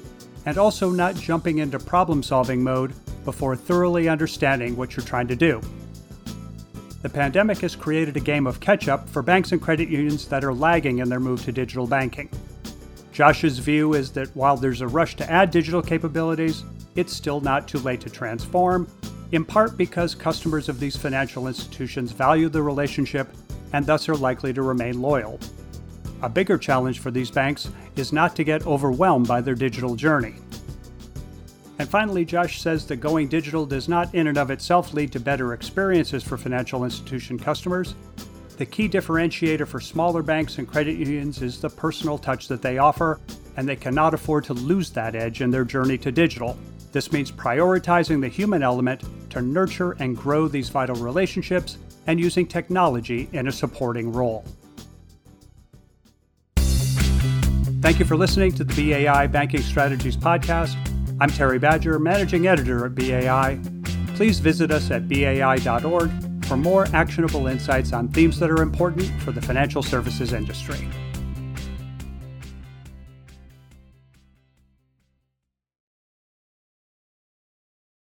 and 0.46 0.56
also 0.56 0.88
not 0.88 1.16
jumping 1.16 1.58
into 1.58 1.80
problem 1.80 2.22
solving 2.22 2.62
mode 2.62 2.94
before 3.24 3.56
thoroughly 3.56 4.08
understanding 4.08 4.76
what 4.76 4.96
you're 4.96 5.04
trying 5.04 5.26
to 5.26 5.36
do. 5.36 5.60
The 7.02 7.08
pandemic 7.08 7.58
has 7.58 7.74
created 7.74 8.16
a 8.16 8.20
game 8.20 8.46
of 8.46 8.60
catch 8.60 8.86
up 8.86 9.08
for 9.08 9.20
banks 9.20 9.50
and 9.50 9.60
credit 9.60 9.88
unions 9.88 10.28
that 10.28 10.44
are 10.44 10.54
lagging 10.54 10.98
in 10.98 11.08
their 11.08 11.18
move 11.18 11.44
to 11.44 11.50
digital 11.50 11.88
banking. 11.88 12.28
Josh's 13.12 13.58
view 13.58 13.94
is 13.94 14.12
that 14.12 14.34
while 14.36 14.56
there's 14.56 14.80
a 14.80 14.88
rush 14.88 15.16
to 15.16 15.30
add 15.30 15.50
digital 15.50 15.82
capabilities, 15.82 16.64
it's 16.94 17.12
still 17.12 17.40
not 17.40 17.68
too 17.68 17.78
late 17.78 18.00
to 18.02 18.10
transform, 18.10 18.88
in 19.32 19.44
part 19.44 19.76
because 19.76 20.14
customers 20.14 20.68
of 20.68 20.80
these 20.80 20.96
financial 20.96 21.48
institutions 21.48 22.12
value 22.12 22.48
the 22.48 22.62
relationship 22.62 23.28
and 23.72 23.84
thus 23.84 24.08
are 24.08 24.16
likely 24.16 24.52
to 24.52 24.62
remain 24.62 25.00
loyal. 25.00 25.38
A 26.22 26.28
bigger 26.28 26.58
challenge 26.58 26.98
for 26.98 27.10
these 27.10 27.30
banks 27.30 27.70
is 27.96 28.12
not 28.12 28.34
to 28.36 28.44
get 28.44 28.66
overwhelmed 28.66 29.28
by 29.28 29.40
their 29.40 29.54
digital 29.54 29.94
journey. 29.94 30.34
And 31.78 31.88
finally, 31.88 32.24
Josh 32.24 32.60
says 32.60 32.86
that 32.86 32.96
going 32.96 33.28
digital 33.28 33.64
does 33.64 33.88
not 33.88 34.12
in 34.14 34.26
and 34.26 34.36
of 34.36 34.50
itself 34.50 34.92
lead 34.92 35.12
to 35.12 35.20
better 35.20 35.52
experiences 35.52 36.24
for 36.24 36.36
financial 36.36 36.82
institution 36.82 37.38
customers, 37.38 37.94
the 38.58 38.66
key 38.66 38.88
differentiator 38.88 39.66
for 39.66 39.80
smaller 39.80 40.20
banks 40.20 40.58
and 40.58 40.66
credit 40.66 40.96
unions 40.96 41.42
is 41.42 41.60
the 41.60 41.70
personal 41.70 42.18
touch 42.18 42.48
that 42.48 42.60
they 42.60 42.78
offer, 42.78 43.20
and 43.56 43.68
they 43.68 43.76
cannot 43.76 44.14
afford 44.14 44.42
to 44.44 44.52
lose 44.52 44.90
that 44.90 45.14
edge 45.14 45.40
in 45.40 45.50
their 45.50 45.64
journey 45.64 45.96
to 45.96 46.10
digital. 46.10 46.58
This 46.90 47.12
means 47.12 47.30
prioritizing 47.30 48.20
the 48.20 48.28
human 48.28 48.64
element 48.64 49.04
to 49.30 49.40
nurture 49.40 49.92
and 50.00 50.16
grow 50.16 50.48
these 50.48 50.70
vital 50.70 50.96
relationships 50.96 51.78
and 52.08 52.18
using 52.18 52.46
technology 52.46 53.28
in 53.32 53.46
a 53.46 53.52
supporting 53.52 54.10
role. 54.10 54.44
Thank 57.80 58.00
you 58.00 58.04
for 58.04 58.16
listening 58.16 58.52
to 58.54 58.64
the 58.64 58.74
BAI 58.74 59.28
Banking 59.28 59.62
Strategies 59.62 60.16
Podcast. 60.16 60.76
I'm 61.20 61.30
Terry 61.30 61.60
Badger, 61.60 62.00
Managing 62.00 62.48
Editor 62.48 62.86
at 62.86 62.96
BAI. 62.96 63.60
Please 64.16 64.40
visit 64.40 64.72
us 64.72 64.90
at 64.90 65.08
bai.org 65.08 66.27
for 66.48 66.56
more 66.56 66.86
actionable 66.94 67.46
insights 67.46 67.92
on 67.92 68.08
themes 68.08 68.40
that 68.40 68.50
are 68.50 68.62
important 68.62 69.08
for 69.20 69.32
the 69.32 69.40
financial 69.42 69.82
services 69.82 70.32
industry. 70.32 70.88